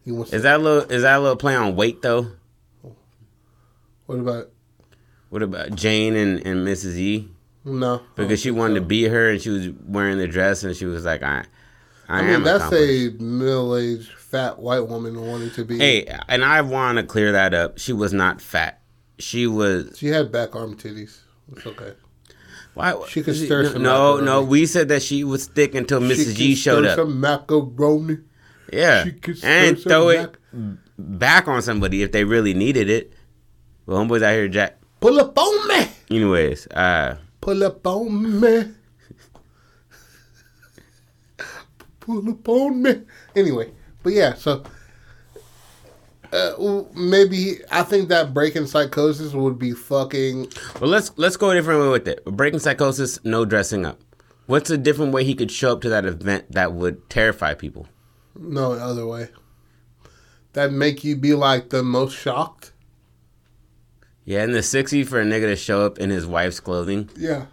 He 0.04 0.12
wants. 0.12 0.32
Is 0.32 0.40
to, 0.40 0.48
that 0.48 0.60
a 0.60 0.62
little 0.62 0.90
is 0.90 1.02
that 1.02 1.18
a 1.18 1.20
little 1.20 1.36
play 1.36 1.54
on 1.54 1.76
weight 1.76 2.02
though? 2.02 2.32
what 4.06 4.18
about? 4.18 4.50
What 5.28 5.42
about 5.44 5.76
Jane 5.76 6.16
and, 6.16 6.44
and 6.44 6.66
Mrs. 6.66 6.96
E? 6.96 7.28
No, 7.64 8.02
Because 8.14 8.40
she 8.40 8.50
wanted 8.50 8.76
to 8.76 8.80
be 8.80 9.04
her 9.04 9.30
and 9.30 9.40
she 9.40 9.50
was 9.50 9.68
wearing 9.86 10.18
the 10.18 10.26
dress 10.26 10.62
and 10.62 10.74
she 10.74 10.86
was 10.86 11.04
like, 11.04 11.22
I, 11.22 11.44
I, 12.08 12.20
I 12.20 12.22
mean, 12.22 12.30
am 12.36 12.42
that's 12.42 12.72
a 12.72 13.10
middle-aged 13.18 14.12
fat 14.12 14.58
white 14.58 14.88
woman 14.88 15.20
wanting 15.20 15.50
to 15.50 15.64
be. 15.64 15.78
Hey, 15.78 16.06
and 16.28 16.44
I 16.44 16.62
want 16.62 16.98
to 16.98 17.04
clear 17.04 17.32
that 17.32 17.52
up. 17.52 17.78
She 17.78 17.92
was 17.92 18.12
not 18.12 18.40
fat. 18.40 18.80
She 19.18 19.46
was. 19.46 19.98
she 19.98 20.06
had 20.06 20.32
back 20.32 20.56
arm 20.56 20.76
titties. 20.76 21.18
It's 21.52 21.66
okay. 21.66 21.92
Why? 22.74 22.94
She 23.08 23.22
could 23.22 23.36
stir 23.36 23.64
no, 23.64 23.72
some 23.72 23.82
No, 23.82 24.20
no. 24.20 24.42
We 24.42 24.64
said 24.64 24.88
that 24.88 25.02
she 25.02 25.24
was 25.24 25.46
thick 25.46 25.74
until 25.74 26.00
Mrs. 26.00 26.36
G 26.36 26.54
showed 26.54 26.84
stir 26.84 26.90
up. 26.92 26.96
Some 26.96 27.20
macaroni. 27.20 28.18
yeah, 28.72 29.04
she 29.04 29.12
could 29.12 29.44
and 29.44 29.78
throw 29.78 30.08
mac- 30.08 30.38
it 30.52 30.78
back 30.96 31.48
on 31.48 31.62
somebody 31.62 32.02
if 32.02 32.12
they 32.12 32.24
really 32.24 32.54
needed 32.54 32.88
it. 32.88 33.12
Well, 33.86 33.98
homeboys 33.98 34.22
out 34.22 34.32
here, 34.32 34.48
Jack. 34.48 34.78
Pull 35.00 35.18
up 35.18 35.36
on 35.36 35.68
me. 35.68 35.88
Anyways, 36.10 36.66
uh, 36.68 37.16
Pull 37.40 37.64
up 37.64 37.86
on 37.86 38.40
me. 38.40 38.72
Pull 42.00 42.30
up 42.30 42.48
on 42.48 42.82
me. 42.82 43.02
Anyway, 43.34 43.72
but 44.02 44.12
yeah, 44.12 44.34
so 44.34 44.62
uh, 46.32 46.84
maybe 46.94 47.58
I 47.70 47.82
think 47.82 48.08
that 48.08 48.32
breaking 48.32 48.66
psychosis 48.66 49.32
would 49.32 49.58
be 49.58 49.72
fucking. 49.72 50.52
well, 50.80 50.90
let's 50.90 51.12
let's 51.16 51.36
go 51.36 51.50
a 51.50 51.54
different 51.54 51.80
way 51.80 51.88
with 51.88 52.08
it. 52.08 52.24
Breaking 52.24 52.60
psychosis, 52.60 53.18
no 53.24 53.44
dressing 53.44 53.84
up. 53.84 54.00
What's 54.46 54.70
a 54.70 54.78
different 54.78 55.12
way 55.12 55.24
he 55.24 55.34
could 55.34 55.50
show 55.50 55.72
up 55.72 55.80
to 55.82 55.88
that 55.88 56.04
event 56.04 56.52
that 56.52 56.72
would 56.72 57.08
terrify 57.08 57.54
people? 57.54 57.86
No, 58.36 58.72
other 58.72 59.06
way. 59.06 59.28
That 60.54 60.72
make 60.72 61.04
you 61.04 61.16
be 61.16 61.34
like 61.34 61.70
the 61.70 61.82
most 61.82 62.16
shocked. 62.16 62.69
Yeah, 64.30 64.44
in 64.44 64.52
the 64.52 64.60
'60s, 64.60 65.08
for 65.08 65.20
a 65.20 65.24
nigga 65.24 65.46
to 65.46 65.56
show 65.56 65.84
up 65.84 65.98
in 65.98 66.10
his 66.10 66.24
wife's 66.24 66.60
clothing 66.60 67.10
Yeah, 67.16 67.46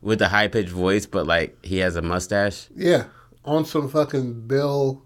with 0.00 0.22
a 0.22 0.28
high 0.28 0.46
pitched 0.46 0.68
voice, 0.70 1.06
but 1.06 1.26
like 1.26 1.58
he 1.64 1.78
has 1.78 1.96
a 1.96 2.02
mustache. 2.02 2.68
yeah. 2.76 3.04
On 3.44 3.64
some 3.64 3.88
fucking 3.88 4.46
Bill, 4.46 5.02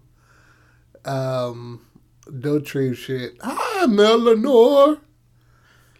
um, 1.05 1.81
Dotree 2.27 2.95
shit. 2.95 3.37
Hi, 3.41 3.85
Mel 3.87 4.19
Lenore. 4.19 4.97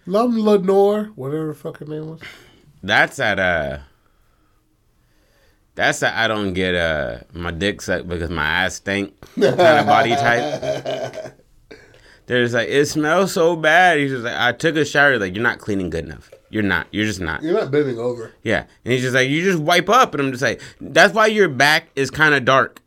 Lum 0.06 0.38
Lenore, 0.38 1.06
whatever 1.16 1.48
the 1.48 1.54
fucking 1.56 1.88
name 1.90 2.10
was. 2.10 2.20
That's 2.84 3.18
at 3.20 3.40
uh. 3.40 3.80
That's 5.76 6.02
that 6.02 6.16
I 6.16 6.28
don't 6.28 6.54
get 6.54 6.76
uh 6.76 7.20
my 7.34 7.50
dick 7.52 7.82
sucked 7.82 8.08
because 8.08 8.30
my 8.30 8.46
ass 8.46 8.76
stink 8.76 9.14
kind 9.40 9.60
of 9.60 9.88
body 9.88 10.12
type. 10.16 11.40
There's 12.26 12.54
like 12.54 12.70
it 12.70 12.86
smells 12.86 13.34
so 13.34 13.56
bad. 13.56 14.00
He's 14.00 14.12
just 14.12 14.24
like 14.24 14.36
I 14.36 14.52
took 14.54 14.76
a 14.76 14.86
shower. 14.86 15.18
Like 15.20 15.36
you're 15.36 15.44
not 15.44 15.60
cleaning 15.60 15.90
good 15.90 16.06
enough. 16.06 16.32
You're 16.50 16.64
not. 16.64 16.88
You're 16.92 17.06
just 17.06 17.20
not. 17.20 17.42
You're 17.42 17.60
not 17.60 17.72
bending 17.72 17.98
over. 17.98 18.32
Yeah. 18.44 18.66
And 18.86 18.94
he's 18.94 19.02
just 19.02 19.16
like, 19.16 19.28
you 19.28 19.42
just 19.42 19.58
wipe 19.58 19.90
up. 19.90 20.14
And 20.14 20.22
I'm 20.22 20.32
just 20.32 20.44
like, 20.44 20.62
that's 20.80 21.12
why 21.12 21.26
your 21.26 21.50
back 21.50 21.88
is 21.96 22.12
kind 22.12 22.36
of 22.36 22.46
dark. 22.46 22.80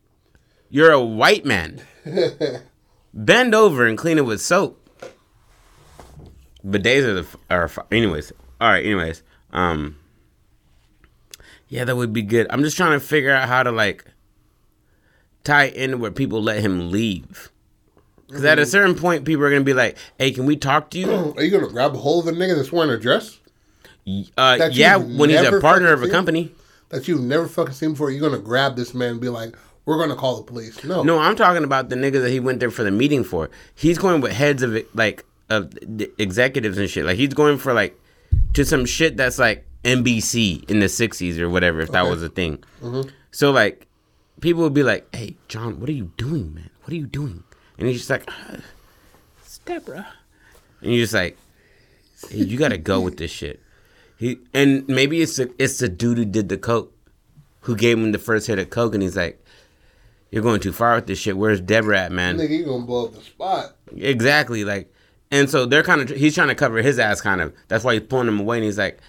You're 0.70 0.92
a 0.92 1.02
white 1.04 1.44
man. 1.44 1.80
Bend 3.14 3.56
over 3.56 3.84
and 3.84 3.98
clean 3.98 4.18
it 4.18 4.24
with 4.24 4.40
soap. 4.40 4.80
Bidets 6.64 7.02
are 7.02 7.14
the, 7.14 7.26
are, 7.50 7.64
f- 7.64 7.78
anyways. 7.90 8.32
All 8.60 8.68
right, 8.68 8.84
anyways. 8.84 9.24
Um, 9.52 9.96
yeah, 11.66 11.84
that 11.84 11.96
would 11.96 12.12
be 12.12 12.22
good. 12.22 12.46
I'm 12.50 12.62
just 12.62 12.76
trying 12.76 12.92
to 12.98 13.04
figure 13.04 13.32
out 13.32 13.48
how 13.48 13.64
to 13.64 13.72
like 13.72 14.04
tie 15.42 15.66
in 15.66 15.98
where 15.98 16.12
people 16.12 16.40
let 16.40 16.60
him 16.60 16.92
leave. 16.92 17.50
Because 18.26 18.44
at 18.44 18.58
a 18.58 18.66
certain 18.66 18.94
point, 18.96 19.24
people 19.24 19.44
are 19.44 19.50
going 19.50 19.62
to 19.62 19.64
be 19.64 19.74
like, 19.74 19.96
hey, 20.18 20.32
can 20.32 20.46
we 20.46 20.56
talk 20.56 20.90
to 20.90 20.98
you? 20.98 21.10
Are 21.36 21.42
you 21.42 21.50
gonna 21.50 21.68
grab 21.68 21.94
a 21.94 21.98
hold 21.98 22.26
of 22.26 22.34
a 22.34 22.36
nigga 22.36 22.56
that's 22.56 22.72
wearing 22.72 22.90
a 22.90 22.98
dress 22.98 23.38
Uh, 24.36 24.68
yeah, 24.72 24.96
when 24.96 25.30
he's 25.30 25.40
a 25.40 25.60
partner 25.60 25.92
of 25.92 26.02
a 26.02 26.08
company. 26.08 26.52
that 26.88 27.06
you've 27.08 27.20
never 27.22 27.46
fucking 27.46 27.74
seen 27.74 27.90
before? 27.92 28.10
You're 28.10 28.28
gonna 28.28 28.42
grab 28.42 28.76
this 28.76 28.94
man 28.94 29.12
and 29.12 29.20
be 29.20 29.28
like, 29.28 29.56
"We're 29.84 29.98
gonna 29.98 30.16
call 30.16 30.36
the 30.36 30.42
police." 30.42 30.82
No, 30.84 31.02
No, 31.02 31.18
I'm 31.18 31.36
talking 31.36 31.64
about 31.64 31.88
the 31.88 31.96
nigga 31.96 32.20
that 32.22 32.30
he 32.30 32.40
went 32.40 32.60
there 32.60 32.70
for 32.70 32.82
the 32.84 32.90
meeting 32.90 33.22
for. 33.24 33.48
He's 33.74 33.98
going 33.98 34.20
with 34.20 34.32
heads 34.32 34.62
of 34.62 34.76
like 34.94 35.24
of 35.48 35.70
the 35.80 36.10
executives 36.18 36.78
and 36.78 36.88
shit. 36.90 37.04
Like 37.04 37.16
he's 37.16 37.34
going 37.34 37.58
for 37.58 37.72
like 37.72 37.96
to 38.54 38.64
some 38.64 38.84
shit 38.86 39.16
that's 39.16 39.38
like 39.38 39.64
NBC 39.84 40.68
in 40.70 40.80
the 40.80 40.86
'60s 40.86 41.38
or 41.38 41.48
whatever, 41.48 41.80
if 41.80 41.90
that 41.92 42.08
was 42.08 42.22
a 42.24 42.28
thing. 42.28 42.62
So 43.30 43.50
like, 43.52 43.86
people 44.40 44.62
would 44.62 44.74
be 44.74 44.82
like, 44.82 45.06
"Hey, 45.14 45.36
John, 45.48 45.78
what 45.80 45.88
are 45.88 45.92
you 45.92 46.10
doing, 46.16 46.54
man? 46.54 46.70
What 46.82 46.92
are 46.92 46.96
you 46.96 47.06
doing?" 47.06 47.42
And 47.78 47.88
he's 47.88 47.98
just 47.98 48.10
like, 48.10 48.28
uh, 48.28 48.58
"It's 49.42 49.58
Deborah," 49.58 50.06
and 50.80 50.92
you're 50.92 51.04
just 51.04 51.14
like, 51.14 51.36
hey, 52.30 52.38
"You 52.38 52.56
got 52.58 52.68
to 52.68 52.78
go 52.78 53.00
with 53.00 53.18
this 53.18 53.30
shit." 53.30 53.60
He 54.16 54.38
and 54.54 54.88
maybe 54.88 55.20
it's 55.20 55.36
the 55.36 55.52
it's 55.58 55.78
the 55.78 55.88
dude 55.88 56.18
who 56.18 56.24
did 56.24 56.48
the 56.48 56.56
coke, 56.56 56.92
who 57.60 57.76
gave 57.76 57.98
him 57.98 58.12
the 58.12 58.18
first 58.18 58.46
hit 58.46 58.58
of 58.58 58.70
coke, 58.70 58.94
and 58.94 59.02
he's 59.02 59.16
like, 59.16 59.44
"You're 60.30 60.42
going 60.42 60.60
too 60.60 60.72
far 60.72 60.94
with 60.94 61.06
this 61.06 61.18
shit. 61.18 61.36
Where's 61.36 61.60
Deborah 61.60 62.00
at, 62.00 62.12
man?" 62.12 62.38
nigga, 62.38 62.58
you 62.58 62.64
gonna 62.64 62.86
blow 62.86 63.06
up 63.06 63.14
the 63.14 63.20
spot. 63.20 63.76
Exactly, 63.94 64.64
like, 64.64 64.90
and 65.30 65.50
so 65.50 65.66
they're 65.66 65.82
kind 65.82 66.00
of 66.00 66.16
he's 66.16 66.34
trying 66.34 66.48
to 66.48 66.54
cover 66.54 66.78
his 66.78 66.98
ass, 66.98 67.20
kind 67.20 67.42
of. 67.42 67.52
That's 67.68 67.84
why 67.84 67.94
he's 67.94 68.04
pulling 68.04 68.28
him 68.28 68.40
away, 68.40 68.56
and 68.56 68.64
he's 68.64 68.78
like, 68.78 69.00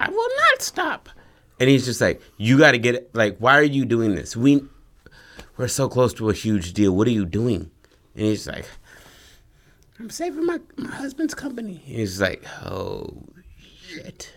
"I 0.00 0.08
will 0.08 0.16
not 0.50 0.62
stop," 0.62 1.10
and 1.60 1.68
he's 1.68 1.84
just 1.84 2.00
like, 2.00 2.22
"You 2.38 2.56
got 2.56 2.72
to 2.72 2.78
get 2.78 2.94
it. 2.94 3.10
Like, 3.14 3.36
why 3.38 3.58
are 3.58 3.62
you 3.62 3.84
doing 3.84 4.14
this? 4.14 4.34
We 4.34 4.62
we're 5.58 5.68
so 5.68 5.88
close 5.90 6.14
to 6.14 6.30
a 6.30 6.34
huge 6.34 6.72
deal. 6.72 6.96
What 6.96 7.06
are 7.08 7.12
you 7.12 7.26
doing?" 7.26 7.70
And 8.16 8.24
he's 8.24 8.46
like, 8.48 8.66
"I'm 10.00 10.08
saving 10.10 10.46
my 10.46 10.58
my 10.76 10.90
husband's 10.90 11.34
company." 11.34 11.74
He's 11.84 12.20
like, 12.20 12.44
"Oh 12.64 13.24
shit." 13.86 14.32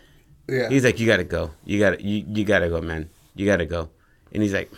Yeah, 0.48 0.68
He's 0.70 0.84
like, 0.84 1.00
"You 1.00 1.08
gotta 1.08 1.24
go. 1.24 1.52
You 1.64 1.80
gotta 1.80 2.04
you, 2.04 2.26
you 2.28 2.44
gotta 2.44 2.68
go, 2.70 2.82
man. 2.82 3.10
You 3.36 3.46
gotta 3.46 3.66
go." 3.66 3.90
And 4.34 4.44
he's 4.44 4.54
like, 4.54 4.70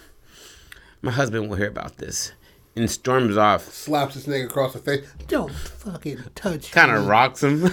"My 1.02 1.12
husband 1.12 1.50
will 1.50 1.58
hear 1.58 1.68
about 1.70 1.98
this," 1.98 2.34
and 2.76 2.90
storms 2.92 3.38
off. 3.38 3.64
slaps 3.74 4.14
this 4.16 4.28
nigga 4.28 4.46
across 4.46 4.74
the 4.74 4.80
face. 4.80 5.06
Don't 5.28 5.52
fucking 5.52 6.20
touch. 6.36 6.68
Him. 6.68 6.74
Kind 6.74 6.92
of 6.92 7.08
rocks 7.08 7.42
him. 7.42 7.62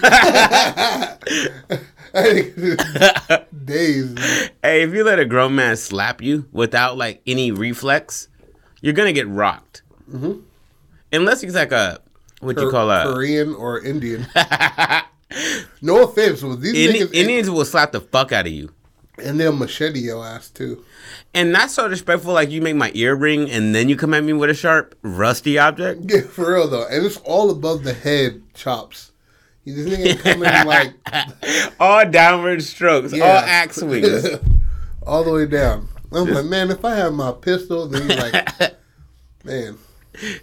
Days. 3.64 4.14
hey, 4.62 4.82
if 4.82 4.94
you 4.94 5.04
let 5.04 5.18
a 5.18 5.26
grown 5.26 5.54
man 5.54 5.76
slap 5.76 6.22
you 6.22 6.46
without 6.52 6.96
like 6.96 7.20
any 7.26 7.52
reflex, 7.52 8.28
you're 8.80 8.94
gonna 8.94 9.12
get 9.12 9.28
rocked. 9.28 9.82
Mm-hmm. 10.10 10.40
Unless 11.12 11.40
he's 11.40 11.54
like 11.54 11.72
a 11.72 12.00
what 12.40 12.58
you 12.58 12.70
call 12.70 12.90
a 12.90 13.04
Korean 13.12 13.54
or 13.54 13.80
Indian. 13.84 14.26
no 15.82 16.04
offense, 16.04 16.42
but 16.42 16.60
these 16.60 16.74
Indi- 16.74 17.00
niggas 17.00 17.14
Indians 17.14 17.50
will 17.50 17.64
slap 17.64 17.92
the 17.92 18.00
fuck 18.00 18.32
out 18.32 18.46
of 18.46 18.52
you. 18.52 18.72
and 19.22 19.38
they'll 19.40 19.52
machete 19.52 20.00
your 20.00 20.24
ass 20.24 20.48
too. 20.50 20.84
And 21.34 21.50
not 21.52 21.70
so 21.70 21.88
disrespectful 21.88 22.32
like 22.32 22.50
you 22.50 22.62
make 22.62 22.76
my 22.76 22.90
ear 22.94 23.14
ring 23.14 23.50
and 23.50 23.74
then 23.74 23.88
you 23.88 23.96
come 23.96 24.14
at 24.14 24.22
me 24.24 24.32
with 24.32 24.50
a 24.50 24.54
sharp, 24.54 24.94
rusty 25.02 25.58
object. 25.58 26.02
Yeah, 26.04 26.20
for 26.22 26.54
real 26.54 26.68
though, 26.68 26.86
and 26.86 27.04
it's 27.04 27.16
all 27.18 27.50
above 27.50 27.82
the 27.84 27.92
head 27.94 28.42
chops. 28.54 29.10
You 29.64 29.74
just 29.74 29.88
nigga 29.88 30.20
coming 30.20 30.66
like 30.66 31.74
all 31.80 32.08
downward 32.08 32.62
strokes, 32.62 33.12
all 33.12 33.20
axe 33.22 33.76
swings. 33.76 34.26
all 35.06 35.24
the 35.24 35.32
way 35.32 35.46
down. 35.46 35.88
I'm 36.12 36.26
like, 36.32 36.46
man, 36.46 36.70
if 36.70 36.84
I 36.84 36.94
have 36.94 37.12
my 37.12 37.32
pistol, 37.32 37.86
then 37.86 38.08
he's 38.08 38.18
like, 38.18 38.74
man, 39.44 39.76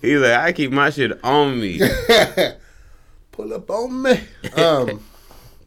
He's 0.02 0.20
like, 0.20 0.34
I 0.34 0.52
keep 0.54 0.72
my 0.72 0.90
shit 0.90 1.12
on 1.24 1.60
me. 1.60 1.80
pull 3.32 3.54
up 3.54 3.70
on 3.70 4.02
me. 4.02 4.20
Um, 4.56 5.04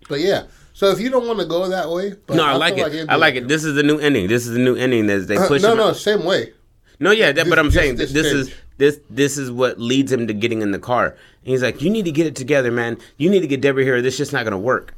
but 0.09 0.21
yeah. 0.21 0.45
So 0.73 0.91
if 0.91 1.01
you 1.01 1.11
don't 1.11 1.27
want 1.27 1.41
to 1.41 1.45
go 1.45 1.69
that 1.69 1.91
way, 1.91 2.15
but 2.27 2.37
no, 2.37 2.45
I, 2.45 2.55
like 2.55 2.75
it. 2.79 2.87
it'd 2.95 3.09
I 3.11 3.17
like 3.17 3.35
it. 3.35 3.49
This 3.49 3.65
is 3.65 3.75
the 3.75 3.83
new 3.83 3.99
ending. 3.99 4.29
This 4.29 4.47
is 4.47 4.53
the 4.53 4.61
new 4.61 4.77
ending 4.77 5.07
that 5.09 5.27
they 5.27 5.37
Uh, 5.37 5.49
push. 5.49 5.61
no, 5.63 5.73
him 5.73 5.79
no, 5.79 5.89
out. 5.89 5.97
same 5.97 6.25
way. 6.25 6.53
No, 7.01 7.11
yeah, 7.11 7.33
that, 7.33 7.49
but 7.49 7.59
I'm 7.59 7.67
just 7.67 7.77
saying 7.77 7.97
this 7.97 8.13
this, 8.13 8.25
this 8.25 8.33
is 8.33 8.55
this 8.77 9.01
this 9.11 9.39
is 9.39 9.51
what 9.51 9.79
leads 9.81 10.11
him 10.13 10.27
to 10.29 10.33
getting 10.35 10.63
in 10.63 10.71
the 10.71 10.79
car. 10.79 11.09
And 11.09 11.17
he's 11.53 11.63
like, 11.63 11.83
"You 11.83 11.91
need 11.91 12.05
to 12.05 12.13
get 12.13 12.27
it 12.27 12.37
together, 12.37 12.71
man. 12.73 12.99
You 13.17 13.29
need 13.29 13.41
to 13.41 13.47
get 13.47 13.61
Deborah 13.61 13.85
here. 13.85 14.01
This 14.03 14.17
just 14.17 14.33
not 14.33 14.45
gonna 14.45 14.59
work." 14.59 14.95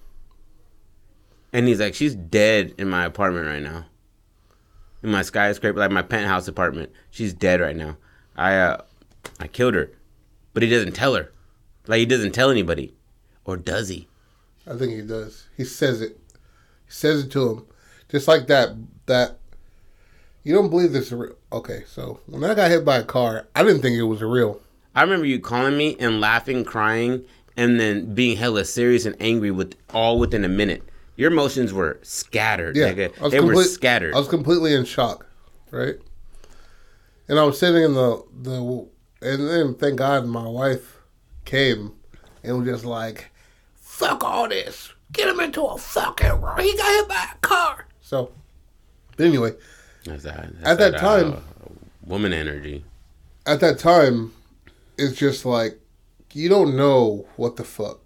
And 1.53 1.67
he's 1.67 1.81
like, 1.81 1.95
"She's 1.95 2.15
dead 2.15 2.75
in 2.79 2.89
my 2.89 3.05
apartment 3.05 3.47
right 3.47 3.63
now, 3.63 3.87
in 5.03 5.11
my 5.11 5.23
skyscraper, 5.23 5.79
like 5.79 5.91
my 5.91 6.03
penthouse 6.03 6.47
apartment. 6.47 6.91
She's 7.11 7.33
dead 7.35 7.61
right 7.61 7.77
now. 7.77 7.97
I 8.37 8.57
uh, 8.57 8.83
I 9.39 9.47
killed 9.47 9.75
her, 9.75 9.91
but 10.53 10.63
he 10.63 10.69
doesn't 10.69 10.93
tell 10.93 11.15
her. 11.15 11.33
Like 11.87 11.99
he 11.99 12.07
doesn't 12.07 12.33
tell 12.33 12.51
anybody, 12.51 12.95
or 13.45 13.57
does 13.57 13.89
he? 13.89 14.09
I 14.67 14.77
think 14.77 14.93
he 14.93 15.03
does. 15.03 15.47
He 15.57 15.65
says 15.65 16.01
it. 16.01 16.19
He 16.87 16.93
says 16.93 17.25
it 17.25 17.33
to 17.33 17.51
him, 17.51 17.67
just 18.09 18.29
like 18.29 18.47
that. 18.49 18.71
That 19.07 19.39
you 20.45 20.55
don't 20.55 20.71
believe 20.71 20.93
this 20.93 21.07
is 21.07 21.13
real. 21.13 21.35
Okay, 21.53 21.85
so 21.87 22.21
when 22.27 22.45
I 22.45 22.55
got 22.55 22.71
hit 22.71 22.85
by 22.85 22.99
a 22.99 23.05
car, 23.05 23.49
I 23.55 23.63
didn't 23.63 23.83
think 23.83 23.97
it 23.97 24.03
was 24.03 24.23
real. 24.23 24.61
I 24.95 25.03
remember 25.03 25.27
you 25.27 25.41
calling 25.41 25.77
me 25.77 25.97
and 25.99 26.21
laughing, 26.21 26.65
crying, 26.65 27.25
and 27.57 27.79
then 27.79 28.15
being 28.15 28.37
hella 28.37 28.65
serious 28.65 29.05
and 29.07 29.17
angry 29.21 29.51
with 29.51 29.75
all 29.93 30.19
within 30.19 30.45
a 30.45 30.49
minute. 30.49 30.83
Your 31.17 31.31
emotions 31.31 31.73
were 31.73 31.99
scattered, 32.03 32.77
Yeah, 32.77 32.93
nigga. 32.93 33.19
I 33.21 33.23
was 33.25 33.33
They 33.33 33.41
were 33.41 33.63
scattered. 33.65 34.15
I 34.15 34.19
was 34.19 34.29
completely 34.29 34.75
in 34.75 34.85
shock, 34.85 35.27
right? 35.71 35.97
And 37.29 37.39
I 37.39 37.45
was 37.45 37.59
sitting 37.59 37.83
in 37.83 37.95
the 37.95 38.25
the, 38.41 38.89
and 39.23 39.49
then 39.49 39.75
thank 39.75 39.97
God 39.99 40.27
my 40.27 40.47
wife 40.47 40.99
came 41.45 41.93
and 42.43 42.59
was 42.59 42.67
just 42.69 42.85
like, 42.85 43.31
"Fuck 43.75 44.25
all 44.25 44.49
this, 44.49 44.93
get 45.13 45.29
him 45.29 45.41
into 45.41 45.63
a 45.65 45.77
fucking 45.79 46.41
room. 46.41 46.59
He 46.61 46.77
got 46.77 46.87
hit 46.89 47.09
by 47.09 47.27
a 47.35 47.39
car." 47.39 47.87
So, 48.01 48.33
but 49.17 49.27
anyway, 49.27 49.53
That's 50.05 50.23
that, 50.25 50.51
At 50.63 50.79
that 50.79 50.97
time- 50.99 51.43
woman 52.05 52.33
energy. 52.33 52.85
at 53.47 53.61
that 53.61 53.79
time, 53.79 54.33
it's 54.97 55.17
just 55.17 55.45
like 55.45 55.79
you 56.33 56.49
don't 56.49 56.77
know 56.77 57.27
what 57.37 57.57
the 57.57 57.65
fuck. 57.65 58.01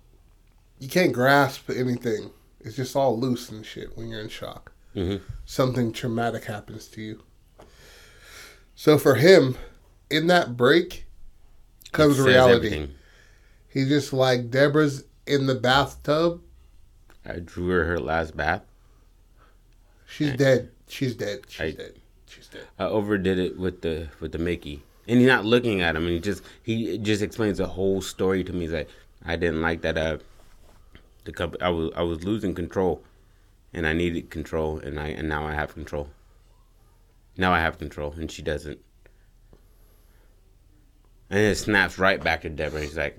You 0.79 0.88
can't 0.88 1.12
grasp 1.12 1.70
anything. 1.70 2.31
It's 2.61 2.77
just 2.77 2.96
all 2.96 3.18
loose 3.18 3.50
and 3.50 3.64
shit 3.64 3.96
when 3.96 4.09
you're 4.09 4.20
in 4.20 4.29
shock. 4.31 4.72
Mhm. 4.96 5.20
Something 5.44 5.92
traumatic 5.92 6.44
happens 6.44 6.88
to 6.88 7.03
you. 7.03 7.22
So 8.74 8.98
for 8.98 9.14
him, 9.16 9.57
in 10.14 10.29
that 10.29 10.57
break 10.57 11.07
comes 11.92 12.18
reality. 12.20 12.66
everything. 12.66 12.94
He's 13.68 13.88
just 13.88 14.12
like 14.12 14.50
Deborah's 14.50 15.05
in 15.27 15.46
the 15.46 15.55
bathtub. 15.55 16.40
I 17.27 17.38
drew 17.40 17.68
her 17.68 17.85
her 17.85 17.98
last 17.98 18.37
bath. 18.37 18.62
She's 20.07 20.35
dead. 20.35 20.70
She's 20.88 21.14
dead. 21.14 21.40
She's 21.48 21.61
I- 21.61 21.70
dead. 21.72 21.94
She's 22.27 22.48
dead. 22.48 22.66
I 22.79 22.85
overdid 22.85 23.38
it 23.38 23.59
with 23.59 23.81
the 23.83 24.09
with 24.20 24.33
the 24.33 24.38
Mickey, 24.38 24.83
and 25.09 25.18
he's 25.18 25.29
not 25.29 25.44
looking 25.44 25.81
at 25.81 25.96
him, 25.96 26.05
and 26.05 26.12
he 26.12 26.20
just 26.20 26.42
he 26.62 26.98
just 26.98 27.22
explains 27.22 27.59
the 27.59 27.66
whole 27.66 28.00
story 28.00 28.44
to 28.44 28.53
me. 28.53 28.61
He's 28.61 28.72
like, 28.72 28.88
I 29.24 29.37
didn't 29.37 29.62
like 29.62 29.83
that. 29.83 29.96
Uh, 29.96 30.18
the 31.24 31.33
company, 31.33 31.62
I 31.62 31.70
was 31.70 31.90
I 31.96 32.03
was 32.03 32.22
losing 32.24 32.55
control, 32.55 33.03
and 33.72 33.87
I 33.87 33.92
needed 33.92 34.31
control, 34.31 34.79
and 34.79 34.98
I 35.00 35.09
and 35.09 35.29
now 35.29 35.46
I 35.46 35.55
have 35.55 35.74
control. 35.74 36.09
Now 37.37 37.53
I 37.53 37.61
have 37.61 37.79
control, 37.79 38.12
and 38.12 38.31
she 38.31 38.42
doesn't. 38.42 38.79
And 41.34 41.42
it 41.42 41.56
snaps 41.56 41.98
right 41.98 42.22
back 42.22 42.42
to 42.42 42.48
Deborah. 42.48 42.80
He's 42.80 42.96
like, 42.96 43.18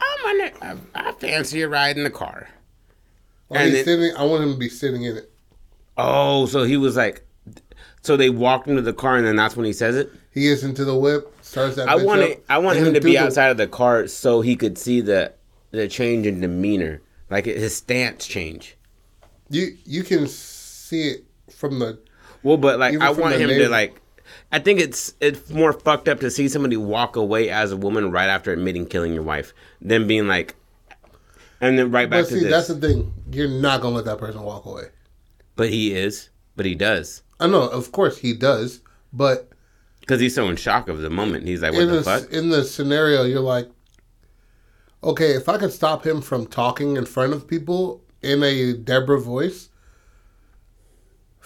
oh, 0.00 0.16
I'm 0.26 0.50
gonna, 0.60 0.80
I, 0.96 1.10
I 1.10 1.12
fancy 1.12 1.62
a 1.62 1.68
ride 1.68 1.96
in 1.96 2.02
the 2.02 2.10
car. 2.10 2.48
Oh, 2.48 2.54
While 3.46 3.60
And 3.62 3.72
it- 3.72 3.84
sitting, 3.84 4.16
I 4.16 4.24
want 4.24 4.42
him 4.42 4.52
to 4.54 4.58
be 4.58 4.68
sitting 4.68 5.04
in 5.04 5.16
it. 5.16 5.30
Oh, 5.96 6.46
so 6.46 6.64
he 6.64 6.76
was 6.76 6.96
like, 6.96 7.24
so 8.02 8.16
they 8.16 8.30
walked 8.30 8.66
into 8.66 8.82
the 8.82 8.92
car, 8.92 9.16
and 9.16 9.24
then 9.24 9.36
that's 9.36 9.56
when 9.56 9.64
he 9.64 9.72
says 9.72 9.94
it. 9.94 10.10
He 10.34 10.48
gets 10.48 10.64
into 10.64 10.84
the 10.84 10.96
whip, 10.98 11.32
starts 11.42 11.76
that. 11.76 11.88
I 11.88 11.94
want 11.94 12.22
it, 12.22 12.44
I 12.48 12.58
want 12.58 12.78
him 12.78 12.92
to 12.94 13.00
be 13.00 13.12
the- 13.12 13.18
outside 13.18 13.50
of 13.50 13.58
the 13.58 13.68
car 13.68 14.08
so 14.08 14.40
he 14.40 14.56
could 14.56 14.76
see 14.76 15.00
the 15.00 15.32
the 15.70 15.86
change 15.86 16.26
in 16.26 16.40
demeanor, 16.40 17.00
like 17.30 17.44
his 17.44 17.76
stance 17.76 18.26
change. 18.26 18.76
You 19.50 19.78
you 19.84 20.02
can 20.02 20.26
see 20.26 21.10
it 21.10 21.24
from 21.54 21.78
the. 21.78 22.00
Well, 22.42 22.56
but 22.56 22.80
like 22.80 23.00
I 23.00 23.10
want 23.10 23.36
him 23.36 23.48
to 23.50 23.68
like. 23.68 24.00
I 24.52 24.58
think 24.58 24.80
it's 24.80 25.14
it's 25.20 25.50
more 25.50 25.72
fucked 25.72 26.08
up 26.08 26.20
to 26.20 26.30
see 26.30 26.48
somebody 26.48 26.76
walk 26.76 27.16
away 27.16 27.50
as 27.50 27.72
a 27.72 27.76
woman 27.76 28.10
right 28.10 28.28
after 28.28 28.52
admitting 28.52 28.86
killing 28.86 29.12
your 29.12 29.22
wife 29.22 29.52
than 29.80 30.06
being 30.06 30.28
like, 30.28 30.54
and 31.60 31.78
then 31.78 31.90
right 31.90 32.08
back 32.08 32.24
But 32.24 32.28
to 32.30 32.34
see, 32.34 32.40
this. 32.44 32.50
that's 32.50 32.68
the 32.68 32.76
thing. 32.88 33.12
You're 33.30 33.48
not 33.48 33.80
gonna 33.80 33.96
let 33.96 34.04
that 34.04 34.18
person 34.18 34.42
walk 34.42 34.64
away. 34.66 34.84
but 35.56 35.68
he 35.70 35.94
is, 35.94 36.30
but 36.54 36.66
he 36.66 36.74
does 36.74 37.22
I 37.40 37.46
know, 37.48 37.62
of 37.68 37.92
course 37.92 38.18
he 38.18 38.32
does, 38.32 38.80
but 39.12 39.50
because 40.00 40.20
he's 40.20 40.34
so 40.34 40.48
in 40.48 40.56
shock 40.56 40.88
of 40.88 40.98
the 40.98 41.10
moment. 41.10 41.46
He's 41.46 41.60
like, 41.62 41.72
"What 41.72 41.86
the 41.86 41.96
the 41.96 42.02
fuck?" 42.02 42.32
in 42.32 42.48
the 42.50 42.64
scenario, 42.64 43.24
you're 43.24 43.40
like, 43.40 43.68
okay, 45.02 45.32
if 45.32 45.48
I 45.48 45.58
could 45.58 45.72
stop 45.72 46.06
him 46.06 46.20
from 46.22 46.46
talking 46.46 46.96
in 46.96 47.04
front 47.06 47.32
of 47.32 47.46
people 47.48 48.02
in 48.22 48.42
a 48.42 48.72
Deborah 48.72 49.20
voice, 49.20 49.68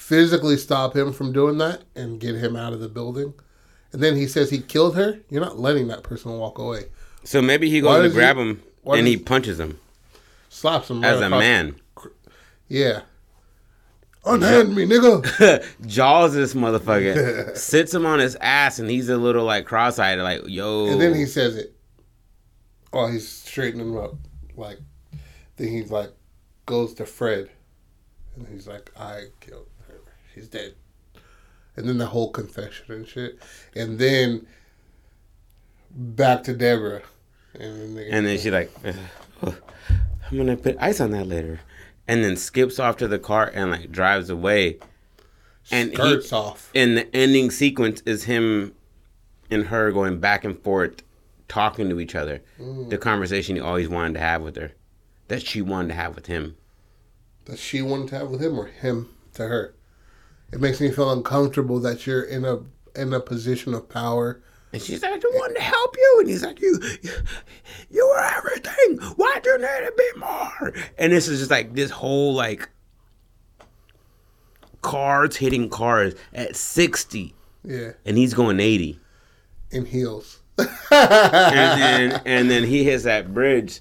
physically 0.01 0.57
stop 0.57 0.97
him 0.97 1.13
from 1.13 1.33
doing 1.33 1.59
that 1.59 1.83
and 1.95 2.19
get 2.19 2.35
him 2.35 2.57
out 2.57 2.73
of 2.73 2.81
the 2.81 2.89
building, 2.89 3.35
and 3.93 4.03
then 4.03 4.17
he 4.17 4.27
says 4.27 4.51
he 4.51 4.59
killed 4.61 4.97
her, 4.97 5.21
you're 5.29 5.43
not 5.43 5.59
letting 5.59 5.89
that 5.89 6.03
person 6.03 6.39
walk 6.39 6.59
away. 6.59 6.87
So 7.23 7.43
maybe 7.43 7.69
he 7.71 7.81
goes 7.81 7.99
to 7.99 8.03
does 8.05 8.13
he- 8.13 8.19
grab 8.19 8.37
him 8.37 8.63
and 8.87 9.07
he 9.07 9.17
punches 9.19 9.61
him 9.61 9.79
Slaps 10.49 10.91
him 10.91 11.03
right 11.03 11.13
as 11.13 11.21
a 11.21 11.29
man. 11.29 11.77
Yeah. 12.67 13.03
Unhand 14.25 14.75
me, 14.75 14.85
nigga. 14.85 15.65
Jaws 15.87 16.35
this 16.35 16.55
motherfucker, 16.55 17.57
sits 17.57 17.95
him 17.95 18.05
on 18.05 18.19
his 18.19 18.37
ass, 18.41 18.79
and 18.79 18.91
he's 18.91 19.09
a 19.09 19.17
little 19.17 19.45
like 19.45 19.65
cross-eyed, 19.65 20.19
like 20.19 20.43
yo. 20.47 20.89
And 20.89 21.01
then 21.01 21.15
he 21.15 21.25
says 21.25 21.57
it. 21.57 21.75
Oh, 22.93 23.07
he's 23.07 23.29
straightening 23.29 23.91
him 23.91 23.97
up. 23.97 24.15
Like, 24.57 24.79
then 25.57 25.69
he's 25.69 25.91
like 25.91 26.11
goes 26.67 26.95
to 26.95 27.07
Fred, 27.07 27.49
and 28.37 28.47
he's 28.49 28.67
like, 28.67 28.91
"I 28.99 29.27
killed 29.41 29.70
She's 30.41 30.49
dead." 30.49 30.75
And 31.77 31.89
then 31.89 31.99
the 31.99 32.07
whole 32.07 32.31
confession 32.31 32.93
and 32.93 33.07
shit, 33.07 33.39
and 33.75 33.99
then 33.99 34.47
back 35.91 36.43
to 36.45 36.55
Deborah, 36.55 37.03
and 37.55 37.81
then, 37.81 37.95
they, 37.95 38.09
and 38.11 38.27
then 38.27 38.39
she 38.39 38.51
like, 38.51 38.71
"Oh, 39.43 39.55
I'm 40.31 40.37
gonna 40.37 40.57
put 40.57 40.77
ice 40.81 41.01
on 41.01 41.11
that 41.11 41.27
later, 41.27 41.61
and 42.09 42.25
then 42.25 42.37
skips 42.37 42.79
off 42.79 42.97
to 42.99 43.09
the 43.09 43.19
car 43.19 43.51
and 43.53 43.71
like 43.71 43.93
drives 43.93 44.31
away. 44.31 44.79
And 45.71 45.91
he, 45.91 45.97
skirts 45.97 46.33
off. 46.33 46.71
and 46.75 46.97
the 46.97 47.15
ending 47.15 47.51
sequence 47.51 48.03
is 48.07 48.25
him 48.25 48.75
and 49.51 49.67
her 49.67 49.93
going 49.93 50.19
back 50.19 50.45
and 50.45 50.59
forth, 50.59 51.03
talking 51.49 51.89
to 51.91 52.01
each 52.01 52.15
other. 52.15 52.41
Mm. 52.59 52.89
The 52.89 52.99
conversation 52.99 53.57
he 53.57 53.61
always 53.61 53.89
wanted 53.89 54.15
to 54.15 54.21
have 54.21 54.43
with 54.43 54.57
her, 54.57 54.73
that 55.29 55.47
she 55.47 55.61
wanted 55.61 55.89
to 55.89 55.95
have 55.95 56.15
with 56.17 56.27
him. 56.27 56.57
That 57.45 57.59
she 57.59 57.83
wanted 57.83 58.09
to 58.09 58.19
have 58.19 58.31
with 58.31 58.41
him, 58.41 58.59
or 58.59 58.67
him 58.67 59.11
to 59.35 59.47
her. 59.47 59.75
It 60.53 60.61
makes 60.61 60.81
me 60.81 60.91
feel 60.91 61.13
uncomfortable 61.13 61.79
that 61.81 62.07
you're 62.07 62.25
in 62.25 62.45
a 62.45 62.59
in 62.97 63.13
a 63.13 63.21
position 63.21 63.75
of 63.75 63.89
power. 63.89 64.43
And 64.73 64.81
she's 64.81 65.03
like, 65.03 65.13
I 65.13 65.19
just 65.19 65.35
wanted 65.35 65.55
to 65.57 65.63
help 65.63 65.97
you. 65.97 66.17
And 66.21 66.29
he's 66.29 66.45
like, 66.45 66.61
you, 66.61 66.79
you, 67.03 67.11
you 67.91 68.07
were 68.07 68.21
everything. 68.21 68.99
Why 69.17 69.41
do 69.43 69.51
you 69.51 69.59
need 69.59 69.89
a 69.89 69.93
bit 69.97 70.17
more? 70.19 70.73
And 70.97 71.13
this 71.13 71.27
is 71.27 71.41
just 71.41 71.51
like 71.51 71.75
this 71.75 71.91
whole 71.91 72.35
like 72.35 72.69
cars 74.83 75.37
hitting 75.37 75.69
cars 75.69 76.15
at 76.33 76.55
60 76.57 77.35
Yeah, 77.65 77.93
and 78.07 78.17
he's 78.17 78.33
going 78.35 78.61
80. 78.61 78.99
in 79.73 79.85
heels. 79.87 80.41
And 80.59 80.69
then, 80.91 82.23
and 82.27 82.51
then 82.51 82.65
he 82.65 82.85
hits 82.85 83.05
that 83.05 83.33
bridge 83.35 83.81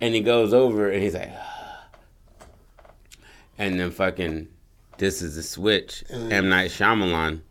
and 0.00 0.14
he 0.14 0.20
goes 0.20 0.52
over 0.54 0.90
and 0.90 1.02
he's 1.02 1.14
like, 1.14 1.30
and 3.58 3.78
then 3.78 3.90
fucking, 3.90 4.48
this 4.98 5.22
is 5.22 5.36
the 5.36 5.42
switch. 5.42 6.04
Mm. 6.10 6.32
M. 6.32 6.48
Night 6.48 6.70
Shyamalan. 6.70 7.42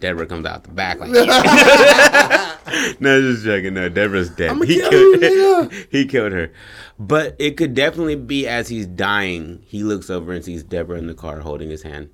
Deborah 0.00 0.26
comes 0.26 0.46
out 0.46 0.62
the 0.62 0.70
back 0.70 1.00
like, 1.00 1.10
no, 3.00 3.20
just 3.20 3.44
joking. 3.44 3.74
No, 3.74 3.88
Deborah's 3.88 4.30
dead. 4.30 4.56
He 4.64 4.76
kill 4.76 4.90
killed 4.90 5.22
you, 5.22 5.62
her. 5.64 5.86
he 5.90 6.06
killed 6.06 6.32
her. 6.32 6.52
But 6.98 7.36
it 7.38 7.56
could 7.56 7.74
definitely 7.74 8.16
be 8.16 8.46
as 8.46 8.68
he's 8.68 8.86
dying, 8.86 9.62
he 9.66 9.82
looks 9.82 10.10
over 10.10 10.32
and 10.32 10.44
sees 10.44 10.62
Deborah 10.62 10.98
in 10.98 11.06
the 11.06 11.14
car 11.14 11.40
holding 11.40 11.70
his 11.70 11.82
hand 11.82 12.10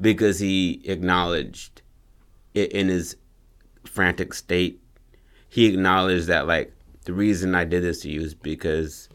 because 0.00 0.38
he 0.38 0.82
acknowledged 0.84 1.82
it 2.54 2.72
in 2.72 2.88
his 2.88 3.16
frantic 3.84 4.32
state. 4.34 4.80
He 5.48 5.66
acknowledged 5.66 6.26
that 6.28 6.46
like 6.46 6.72
the 7.04 7.12
reason 7.12 7.54
I 7.54 7.64
did 7.64 7.82
this 7.82 8.00
to 8.02 8.10
you 8.10 8.20
is 8.20 8.34
because 8.34 9.08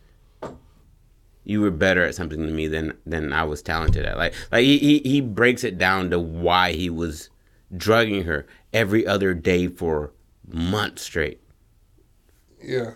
you 1.44 1.62
were 1.62 1.72
better 1.72 2.04
at 2.04 2.16
something 2.16 2.46
than 2.46 2.56
me 2.56 2.68
than 2.68 2.98
than 3.06 3.34
I 3.34 3.44
was 3.44 3.62
talented 3.62 4.06
at. 4.06 4.18
Like 4.18 4.34
like 4.52 4.64
he 4.64 4.78
he, 4.78 5.00
he 5.00 5.22
breaks 5.22 5.64
it 5.64 5.78
down 5.78 6.10
to 6.12 6.20
why 6.20 6.74
he 6.74 6.90
was 6.90 7.30
drugging 7.76 8.24
her 8.24 8.46
every 8.72 9.06
other 9.06 9.34
day 9.34 9.68
for 9.68 10.12
months 10.48 11.02
straight 11.02 11.44
yeah. 12.64 12.92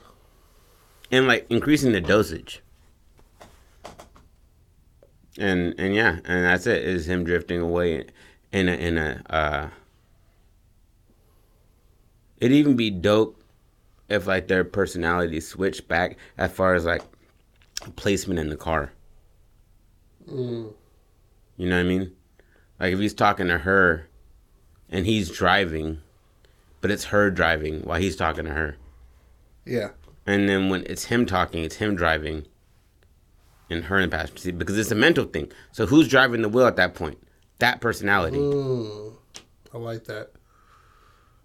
and 1.11 1.27
like 1.27 1.45
increasing 1.49 1.91
the 1.91 2.01
dosage. 2.01 2.61
And 5.37 5.75
and 5.77 5.93
yeah, 5.93 6.19
and 6.25 6.45
that's 6.45 6.65
it. 6.65 6.83
Is 6.83 7.07
him 7.07 7.23
drifting 7.23 7.61
away 7.61 8.05
in 8.51 8.67
a 8.67 8.71
in 8.71 8.97
a. 8.97 9.21
Uh, 9.29 9.69
it'd 12.37 12.57
even 12.57 12.75
be 12.75 12.89
dope 12.89 13.39
if 14.09 14.25
like 14.25 14.47
their 14.47 14.63
personalities 14.63 15.47
switched 15.47 15.87
back 15.87 16.17
as 16.39 16.51
far 16.51 16.73
as 16.73 16.85
like 16.85 17.03
placement 17.95 18.39
in 18.39 18.49
the 18.49 18.57
car. 18.57 18.91
Mm. 20.29 20.73
You 21.57 21.69
know 21.69 21.75
what 21.75 21.85
I 21.85 21.87
mean? 21.87 22.11
Like 22.79 22.93
if 22.93 22.99
he's 22.99 23.13
talking 23.13 23.47
to 23.47 23.59
her, 23.59 24.07
and 24.89 25.05
he's 25.05 25.29
driving, 25.29 26.01
but 26.81 26.91
it's 26.91 27.05
her 27.05 27.29
driving 27.29 27.81
while 27.81 27.99
he's 27.99 28.15
talking 28.15 28.45
to 28.45 28.51
her. 28.51 28.77
Yeah. 29.65 29.89
And 30.25 30.47
then 30.47 30.69
when 30.69 30.85
it's 30.85 31.05
him 31.05 31.25
talking, 31.25 31.63
it's 31.63 31.75
him 31.75 31.95
driving 31.95 32.45
and 33.69 33.85
her 33.85 33.97
in 33.97 34.09
the 34.09 34.15
passenger 34.15 34.41
seat 34.41 34.57
because 34.57 34.77
it's 34.77 34.91
a 34.91 34.95
mental 34.95 35.25
thing. 35.25 35.51
So 35.71 35.85
who's 35.85 36.07
driving 36.07 36.41
the 36.41 36.49
wheel 36.49 36.67
at 36.67 36.77
that 36.77 36.95
point? 36.95 37.17
That 37.59 37.81
personality. 37.81 38.37
Mm, 38.37 39.13
I 39.73 39.77
like 39.77 40.05
that. 40.05 40.31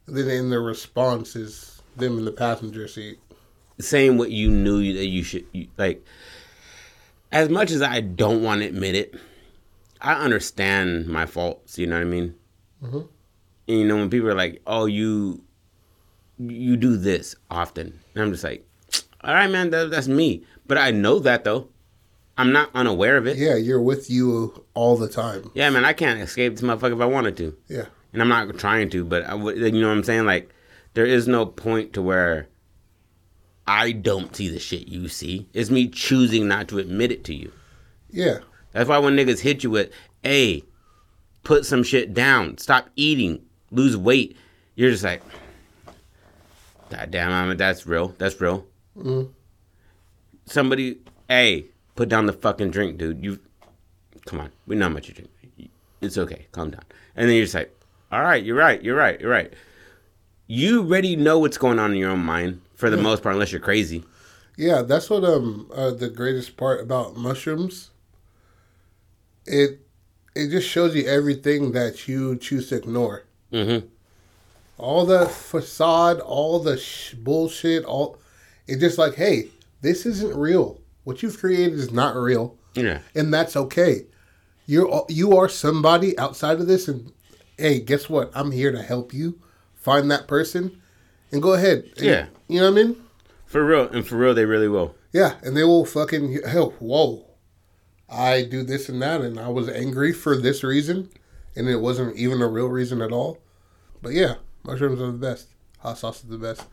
Then 0.07 0.29
in 0.29 0.51
the 0.51 0.61
response 0.61 1.37
is 1.37 1.81
them 1.97 2.19
in 2.19 2.25
the 2.25 2.33
passenger 2.33 2.87
seat. 2.87 3.19
Saying 3.83 4.17
what 4.19 4.31
you 4.31 4.51
knew 4.51 4.93
that 4.95 5.07
you 5.07 5.23
should, 5.23 5.45
you, 5.53 5.69
like, 5.77 6.05
as 7.33 7.49
much 7.49 7.71
as 7.71 7.83
I 7.83 8.01
don't 8.01 8.43
want 8.43 8.61
to 8.61 8.69
admit 8.69 8.95
it, 8.95 9.15
I 10.01 10.15
understand 10.15 11.09
my 11.09 11.27
faults. 11.27 11.79
You 11.79 11.87
know 11.87 11.97
what 11.97 12.03
I 12.03 12.11
mean? 12.11 12.35
Mhm. 12.83 13.09
And 13.69 13.79
you 13.79 13.87
know, 13.87 13.97
when 13.97 14.11
people 14.11 14.29
are 14.29 14.35
like, 14.35 14.61
oh, 14.67 14.87
you, 14.87 15.43
you 16.39 16.77
do 16.77 16.97
this 16.97 17.35
often. 17.51 17.99
And 18.15 18.25
I'm 18.25 18.33
just 18.33 18.45
like, 18.45 18.67
all 19.23 19.35
right, 19.35 19.51
man, 19.51 19.71
that, 19.71 19.91
that's 19.91 20.09
me. 20.09 20.45
But 20.67 20.79
I 20.79 20.91
know 20.91 21.19
that 21.21 21.45
though. 21.45 21.69
I'm 22.39 22.51
not 22.53 22.71
unaware 22.75 23.19
of 23.19 23.27
it. 23.27 23.37
Yeah, 23.37 23.57
you're 23.57 23.83
with 23.83 24.11
you 24.11 24.65
all 24.75 24.97
the 24.97 25.09
time. 25.09 25.51
Yeah, 25.55 25.69
man, 25.71 25.85
I 25.85 25.93
can't 25.93 26.21
escape 26.21 26.53
this 26.55 26.63
motherfucker 26.63 26.95
if 26.95 27.01
I 27.01 27.07
wanted 27.07 27.37
to. 27.37 27.57
Yeah. 27.69 27.85
And 28.13 28.23
I'm 28.23 28.29
not 28.29 28.59
trying 28.59 28.91
to, 28.91 29.05
but 29.05 29.25
I 29.29 29.35
you 29.35 29.81
know 29.81 29.89
what 29.89 29.97
I'm 29.97 30.03
saying? 30.03 30.25
Like, 30.25 30.51
there 30.95 31.07
is 31.07 31.29
no 31.29 31.45
point 31.47 31.93
to 31.93 32.03
where 32.03 32.49
I 33.73 33.93
don't 33.93 34.37
see 34.37 34.49
the 34.49 34.59
shit 34.59 34.87
you 34.87 35.09
see. 35.09 35.49
It's 35.55 35.71
me 35.71 35.89
choosing 35.89 36.47
not 36.47 36.69
to 36.69 36.79
admit 36.79 37.11
it 37.11 37.25
to 37.25 37.35
you. 37.35 37.51
Yeah. 38.11 38.41
That's 38.73 38.87
why 38.87 38.99
when 38.99 39.17
niggas 39.17 39.41
hit 39.41 39.65
you 39.65 39.71
with, 39.71 39.91
hey, 40.23 40.65
put 41.43 41.65
some 41.65 41.83
shit 41.83 42.13
down, 42.13 42.59
stop 42.59 42.91
eating, 42.97 43.43
lose 43.71 43.97
weight, 43.97 44.37
you're 44.75 44.91
just 44.91 45.05
like, 45.05 45.23
God 46.91 47.11
damn, 47.11 47.33
I 47.33 47.49
mean, 47.49 47.57
that's 47.57 47.87
real. 47.87 48.15
That's 48.19 48.39
real. 48.43 48.67
Mm. 48.99 49.31
Somebody, 50.45 50.99
hey, 51.29 51.65
put 51.95 52.11
down 52.11 52.27
the 52.27 52.35
fucking 52.35 52.73
drink, 52.73 52.99
dude. 52.99 53.25
You, 53.25 53.39
come 54.27 54.41
on, 54.41 54.51
we 54.67 54.77
know 54.77 54.89
how 54.89 54.93
much 54.93 55.09
you 55.09 55.15
drink. 55.15 55.31
It's 56.03 56.19
okay, 56.19 56.47
calm 56.53 56.73
down. 56.73 56.85
And 57.17 57.27
then 57.27 57.37
you're 57.37 57.47
just 57.47 57.55
like, 57.55 57.75
all 58.11 58.21
right, 58.21 58.45
you're 58.45 58.55
right, 58.55 58.83
you're 58.83 58.97
right, 58.97 59.19
you're 59.19 59.31
right. 59.31 59.51
You 60.47 60.83
already 60.83 61.17
know 61.17 61.39
what's 61.39 61.57
going 61.57 61.79
on 61.79 61.93
in 61.93 61.97
your 61.97 62.11
own 62.11 62.23
mind 62.23 62.61
for 62.83 62.91
the 62.91 62.97
most 63.03 63.23
part, 63.23 63.35
unless 63.35 63.53
you're 63.53 63.61
crazy. 63.61 64.03
Yeah, 64.57 64.83
that's 64.83 65.09
what 65.09 65.25
um 65.25 65.71
uh, 65.75 65.93
the 65.93 66.09
greatest 66.11 66.57
part 66.57 66.81
about 66.83 67.17
mushrooms. 67.17 67.91
It 69.47 69.81
it 70.35 70.49
just 70.51 70.69
shows 70.69 70.95
you 70.95 71.05
everything 71.07 71.73
that 71.73 72.09
you 72.09 72.37
choose 72.37 72.69
to 72.71 72.77
ignore. 72.77 73.25
Mm-hmm. 73.53 73.87
all 74.79 75.05
the 75.05 75.27
facade, 75.27 76.19
all 76.21 76.59
the 76.59 76.79
sh- 76.79 77.13
bullshit, 77.15 77.85
all 77.85 78.19
it's 78.67 78.81
just 78.81 78.97
like, 78.97 79.15
hey, 79.15 79.49
this 79.83 80.07
isn't 80.07 80.35
real. 80.35 80.81
What 81.05 81.23
you've 81.23 81.39
created 81.39 81.75
is 81.79 81.91
not 81.93 82.17
real, 82.17 82.57
Yeah. 82.75 83.01
and 83.15 83.33
that's 83.35 83.55
okay. 83.57 84.07
You're 84.67 85.05
you 85.09 85.37
are 85.37 85.49
somebody 85.51 86.19
outside 86.19 86.61
of 86.61 86.67
this, 86.67 86.89
and 86.89 87.13
hey, 87.59 87.81
guess 87.81 88.09
what? 88.09 88.31
I'm 88.35 88.51
here 88.53 88.73
to 88.73 88.83
help 88.83 89.13
you 89.13 89.39
find 89.75 90.11
that 90.11 90.27
person, 90.29 90.81
and 91.31 91.43
go 91.43 91.53
ahead. 91.53 91.85
And- 91.99 92.07
Yeah. 92.07 92.27
You 92.53 92.61
know 92.61 92.71
what 92.73 92.81
I 92.81 92.83
mean? 92.85 92.97
For 93.47 93.65
real, 93.65 93.89
and 93.89 94.07
for 94.07 94.17
real, 94.17 94.35
they 94.35 94.45
really 94.47 94.69
will. 94.69 94.95
Yeah, 95.13 95.35
and 95.43 95.57
they 95.57 95.65
will 95.65 95.85
fucking 95.85 96.41
hell. 96.47 96.71
Whoa, 96.79 97.27
I 98.09 98.43
do 98.43 98.63
this 98.63 98.89
and 98.89 99.01
that, 99.03 99.21
and 99.21 99.39
I 99.39 99.49
was 99.49 99.69
angry 99.69 100.13
for 100.13 100.37
this 100.37 100.63
reason, 100.65 101.11
and 101.55 101.69
it 101.69 101.81
wasn't 101.81 102.17
even 102.17 102.41
a 102.41 102.49
real 102.49 102.69
reason 102.69 103.03
at 103.03 103.13
all. 103.13 103.39
But 104.01 104.13
yeah, 104.13 104.37
mushrooms 104.65 105.01
are 105.01 105.07
the 105.13 105.19
best. 105.19 105.49
Hot 105.81 105.99
sauce 105.99 106.23
is 106.25 106.31
the 106.31 106.39
best. 106.39 106.65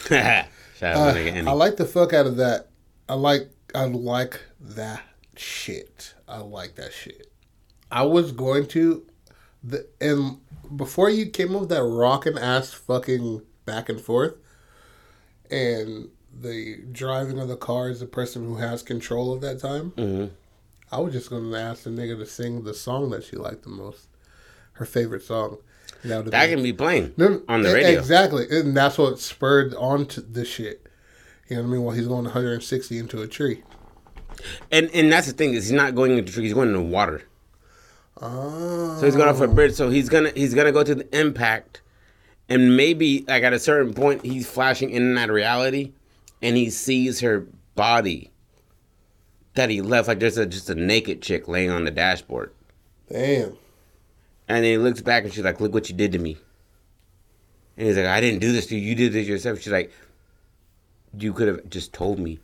Shout 0.08 0.46
out 0.82 0.96
Uh, 0.96 1.12
to 1.14 1.18
nigga 1.20 1.32
Andy. 1.32 1.50
I 1.50 1.52
like 1.52 1.76
the 1.76 1.84
fuck 1.84 2.12
out 2.12 2.26
of 2.26 2.36
that. 2.38 2.68
I 3.08 3.14
like 3.14 3.48
I 3.74 3.84
like 3.84 4.40
that 4.60 5.02
shit. 5.36 6.14
I 6.26 6.38
like 6.38 6.74
that 6.76 6.92
shit. 6.92 7.30
I 7.92 8.02
was 8.02 8.32
going 8.32 8.66
to 8.68 9.06
the 9.62 9.86
and 10.00 10.38
before 10.76 11.10
you 11.10 11.26
came 11.26 11.54
up 11.54 11.60
with 11.62 11.68
that 11.70 11.82
rocking 11.84 12.38
ass 12.38 12.72
fucking 12.72 13.42
back 13.66 13.88
and 13.88 14.00
forth 14.00 14.34
and 15.50 16.08
the 16.40 16.78
driving 16.92 17.38
of 17.38 17.48
the 17.48 17.56
car 17.56 17.88
is 17.90 18.00
the 18.00 18.06
person 18.06 18.44
who 18.44 18.56
has 18.56 18.82
control 18.82 19.32
of 19.32 19.40
that 19.42 19.60
time. 19.60 19.92
Mhm. 19.96 20.30
I 20.90 21.00
was 21.00 21.12
just 21.12 21.30
gonna 21.30 21.56
ask 21.56 21.84
the 21.84 21.90
nigga 21.90 22.18
to 22.18 22.26
sing 22.26 22.64
the 22.64 22.74
song 22.74 23.10
that 23.10 23.24
she 23.24 23.36
liked 23.36 23.62
the 23.64 23.68
most. 23.70 24.08
Her 24.74 24.84
favorite 24.84 25.22
song. 25.22 25.58
That, 26.04 26.26
That 26.26 26.46
been- 26.46 26.56
can 26.56 26.62
be 26.62 26.72
playing 26.72 27.14
no, 27.16 27.42
on 27.48 27.62
the 27.62 27.72
radio. 27.72 27.98
Exactly. 27.98 28.46
And 28.50 28.76
that's 28.76 28.98
what 28.98 29.18
spurred 29.20 29.74
on 29.76 30.06
to 30.06 30.20
this 30.20 30.48
shit. 30.48 30.86
You 31.48 31.56
know 31.56 31.62
what 31.62 31.68
I 31.68 31.72
mean? 31.72 31.82
While 31.82 31.94
he's 31.96 32.06
going 32.08 32.24
160 32.26 32.98
into 32.98 33.22
a 33.22 33.26
tree. 33.26 33.62
And 34.72 34.90
and 34.92 35.10
that's 35.12 35.26
the 35.28 35.32
thing 35.32 35.54
is 35.54 35.64
he's 35.64 35.72
not 35.72 35.94
going 35.94 36.10
into 36.10 36.24
the 36.24 36.30
tree. 36.32 36.44
He's 36.44 36.54
going 36.54 36.68
into 36.68 36.80
water. 36.80 37.22
Oh. 38.20 38.96
So 38.98 39.06
he's 39.06 39.16
going 39.16 39.28
off 39.28 39.40
a 39.40 39.48
bridge. 39.48 39.74
So 39.74 39.90
he's 39.90 40.08
gonna 40.08 40.30
he's 40.34 40.54
gonna 40.54 40.72
go 40.72 40.82
to 40.82 40.94
the 40.94 41.18
impact, 41.18 41.80
and 42.48 42.76
maybe 42.76 43.24
like 43.26 43.42
at 43.42 43.52
a 43.52 43.58
certain 43.58 43.94
point 43.94 44.24
he's 44.24 44.46
flashing 44.48 44.90
in 44.90 45.02
and 45.02 45.18
out 45.18 45.28
of 45.30 45.34
reality, 45.34 45.92
and 46.42 46.56
he 46.56 46.70
sees 46.70 47.20
her 47.20 47.46
body 47.74 48.30
that 49.54 49.70
he 49.70 49.80
left. 49.80 50.08
Like 50.08 50.20
there's 50.20 50.38
a 50.38 50.46
just 50.46 50.68
a 50.70 50.74
naked 50.74 51.22
chick 51.22 51.48
laying 51.48 51.70
on 51.70 51.84
the 51.84 51.90
dashboard, 51.90 52.52
Damn. 53.10 53.56
and 54.48 54.58
then 54.58 54.64
he 54.64 54.78
looks 54.78 55.00
back 55.00 55.24
and 55.24 55.32
she's 55.32 55.44
like, 55.44 55.60
"Look 55.60 55.72
what 55.72 55.88
you 55.88 55.96
did 55.96 56.12
to 56.12 56.18
me." 56.18 56.36
And 57.76 57.86
he's 57.88 57.96
like, 57.96 58.06
"I 58.06 58.20
didn't 58.20 58.40
do 58.40 58.52
this 58.52 58.66
to 58.66 58.76
you. 58.76 58.88
You 58.88 58.94
did 58.94 59.12
this 59.12 59.26
yourself." 59.26 59.60
She's 59.60 59.72
like, 59.72 59.90
"You 61.18 61.32
could 61.32 61.48
have 61.48 61.68
just 61.70 61.92
told 61.92 62.18
me." 62.18 62.38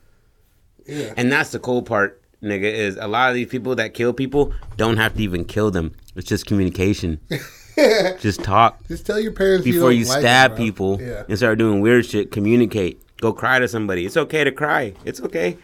Yeah. 0.87 1.13
And 1.17 1.31
that's 1.31 1.51
the 1.53 1.59
cool 1.61 1.83
part, 1.83 2.21
nigga, 2.43 2.63
is 2.63 2.97
a 2.97 3.07
lot 3.07 3.29
of 3.29 3.35
these 3.35 3.47
people 3.49 3.77
that 3.77 3.95
kill 3.95 4.13
people 4.13 4.53
don't 4.77 4.97
have 4.97 5.15
to 5.15 5.23
even 5.23 5.45
kill 5.45 5.71
them. 5.71 5.95
It's 6.17 6.27
just 6.27 6.47
communication. 6.47 7.21
just 8.21 8.43
talk. 8.43 8.87
Just 8.89 9.07
tell 9.07 9.19
your 9.21 9.33
parents 9.33 9.65
Before 9.65 9.91
don't 9.91 9.99
you 9.99 10.05
like 10.07 10.21
stab 10.21 10.57
people 10.57 11.01
Yeah. 11.01 11.25
and 11.29 11.37
start 11.37 11.59
doing 11.59 11.81
weird 11.81 12.07
shit, 12.07 12.31
communicate. 12.31 13.03
Go 13.21 13.33
cry 13.33 13.59
to 13.59 13.69
somebody. 13.69 14.07
It's 14.07 14.17
okay 14.17 14.45
to 14.45 14.53
cry. 14.53 14.95
It's 15.05 15.21
okay. 15.21 15.57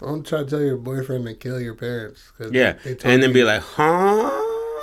Don't 0.00 0.26
try 0.26 0.40
to 0.40 0.44
tell 0.46 0.60
your 0.60 0.76
boyfriend 0.76 1.26
to 1.26 1.34
kill 1.34 1.60
your 1.60 1.74
parents. 1.74 2.32
Yeah. 2.50 2.72
they 2.84 2.94
told 2.94 3.12
And 3.12 3.22
then 3.22 3.30
you- 3.30 3.34
be 3.34 3.44
like, 3.44 3.62
huh? 3.62 4.30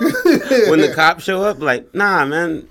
when 0.70 0.80
the 0.80 0.92
cops 0.94 1.24
show 1.24 1.42
up, 1.42 1.60
like, 1.60 1.94
nah, 1.94 2.24
man. 2.24 2.66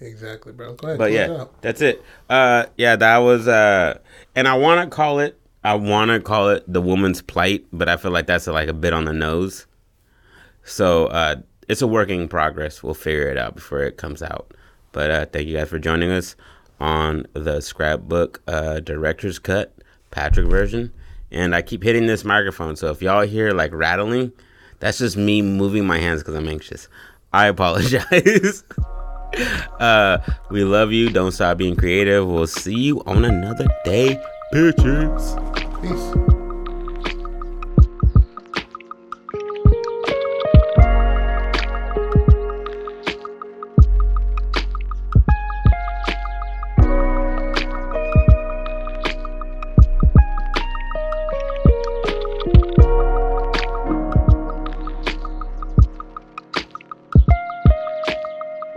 Exactly, 0.00 0.52
bro. 0.52 0.74
Go 0.74 0.88
ahead. 0.88 0.98
But 0.98 1.10
it 1.12 1.14
yeah, 1.14 1.44
that's 1.62 1.80
it. 1.80 2.02
Uh, 2.28 2.66
yeah, 2.76 2.96
that 2.96 3.18
was. 3.18 3.46
Uh, 3.48 3.98
and 4.34 4.46
I 4.48 4.54
want 4.58 4.82
to 4.90 4.94
call 4.94 5.20
it. 5.20 5.40
I 5.64 5.74
want 5.74 6.10
to 6.10 6.20
call 6.20 6.50
it 6.50 6.64
the 6.70 6.82
woman's 6.82 7.22
plight, 7.22 7.64
but 7.72 7.88
I 7.88 7.96
feel 7.96 8.10
like 8.10 8.26
that's 8.26 8.46
a, 8.46 8.52
like 8.52 8.68
a 8.68 8.72
bit 8.74 8.92
on 8.92 9.04
the 9.06 9.12
nose. 9.12 9.66
So 10.64 11.06
uh, 11.06 11.36
it's 11.68 11.82
a 11.82 11.86
work 11.86 12.08
in 12.08 12.28
progress. 12.28 12.82
We'll 12.82 12.94
figure 12.94 13.28
it 13.28 13.38
out 13.38 13.54
before 13.54 13.82
it 13.82 13.96
comes 13.96 14.22
out. 14.22 14.52
But 14.92 15.10
uh, 15.10 15.26
thank 15.26 15.48
you 15.48 15.56
guys 15.56 15.68
for 15.68 15.78
joining 15.78 16.10
us 16.10 16.36
on 16.80 17.26
the 17.32 17.60
scrapbook 17.60 18.42
uh, 18.46 18.80
director's 18.80 19.38
cut 19.38 19.74
Patrick 20.10 20.46
version. 20.46 20.92
And 21.30 21.54
I 21.54 21.62
keep 21.62 21.82
hitting 21.82 22.06
this 22.06 22.24
microphone, 22.24 22.76
so 22.76 22.90
if 22.90 23.02
y'all 23.02 23.26
hear 23.26 23.50
like 23.50 23.72
rattling, 23.72 24.32
that's 24.78 24.98
just 24.98 25.16
me 25.16 25.42
moving 25.42 25.86
my 25.86 25.98
hands 25.98 26.22
because 26.22 26.34
I'm 26.34 26.48
anxious. 26.48 26.88
I 27.32 27.46
apologize. 27.48 28.62
uh, 29.80 30.18
we 30.50 30.64
love 30.64 30.92
you. 30.92 31.10
Don't 31.10 31.32
stop 31.32 31.58
being 31.58 31.76
creative. 31.76 32.26
We'll 32.26 32.46
see 32.46 32.78
you 32.78 33.02
on 33.04 33.24
another 33.24 33.66
day. 33.84 34.18
Peace. 34.52 36.35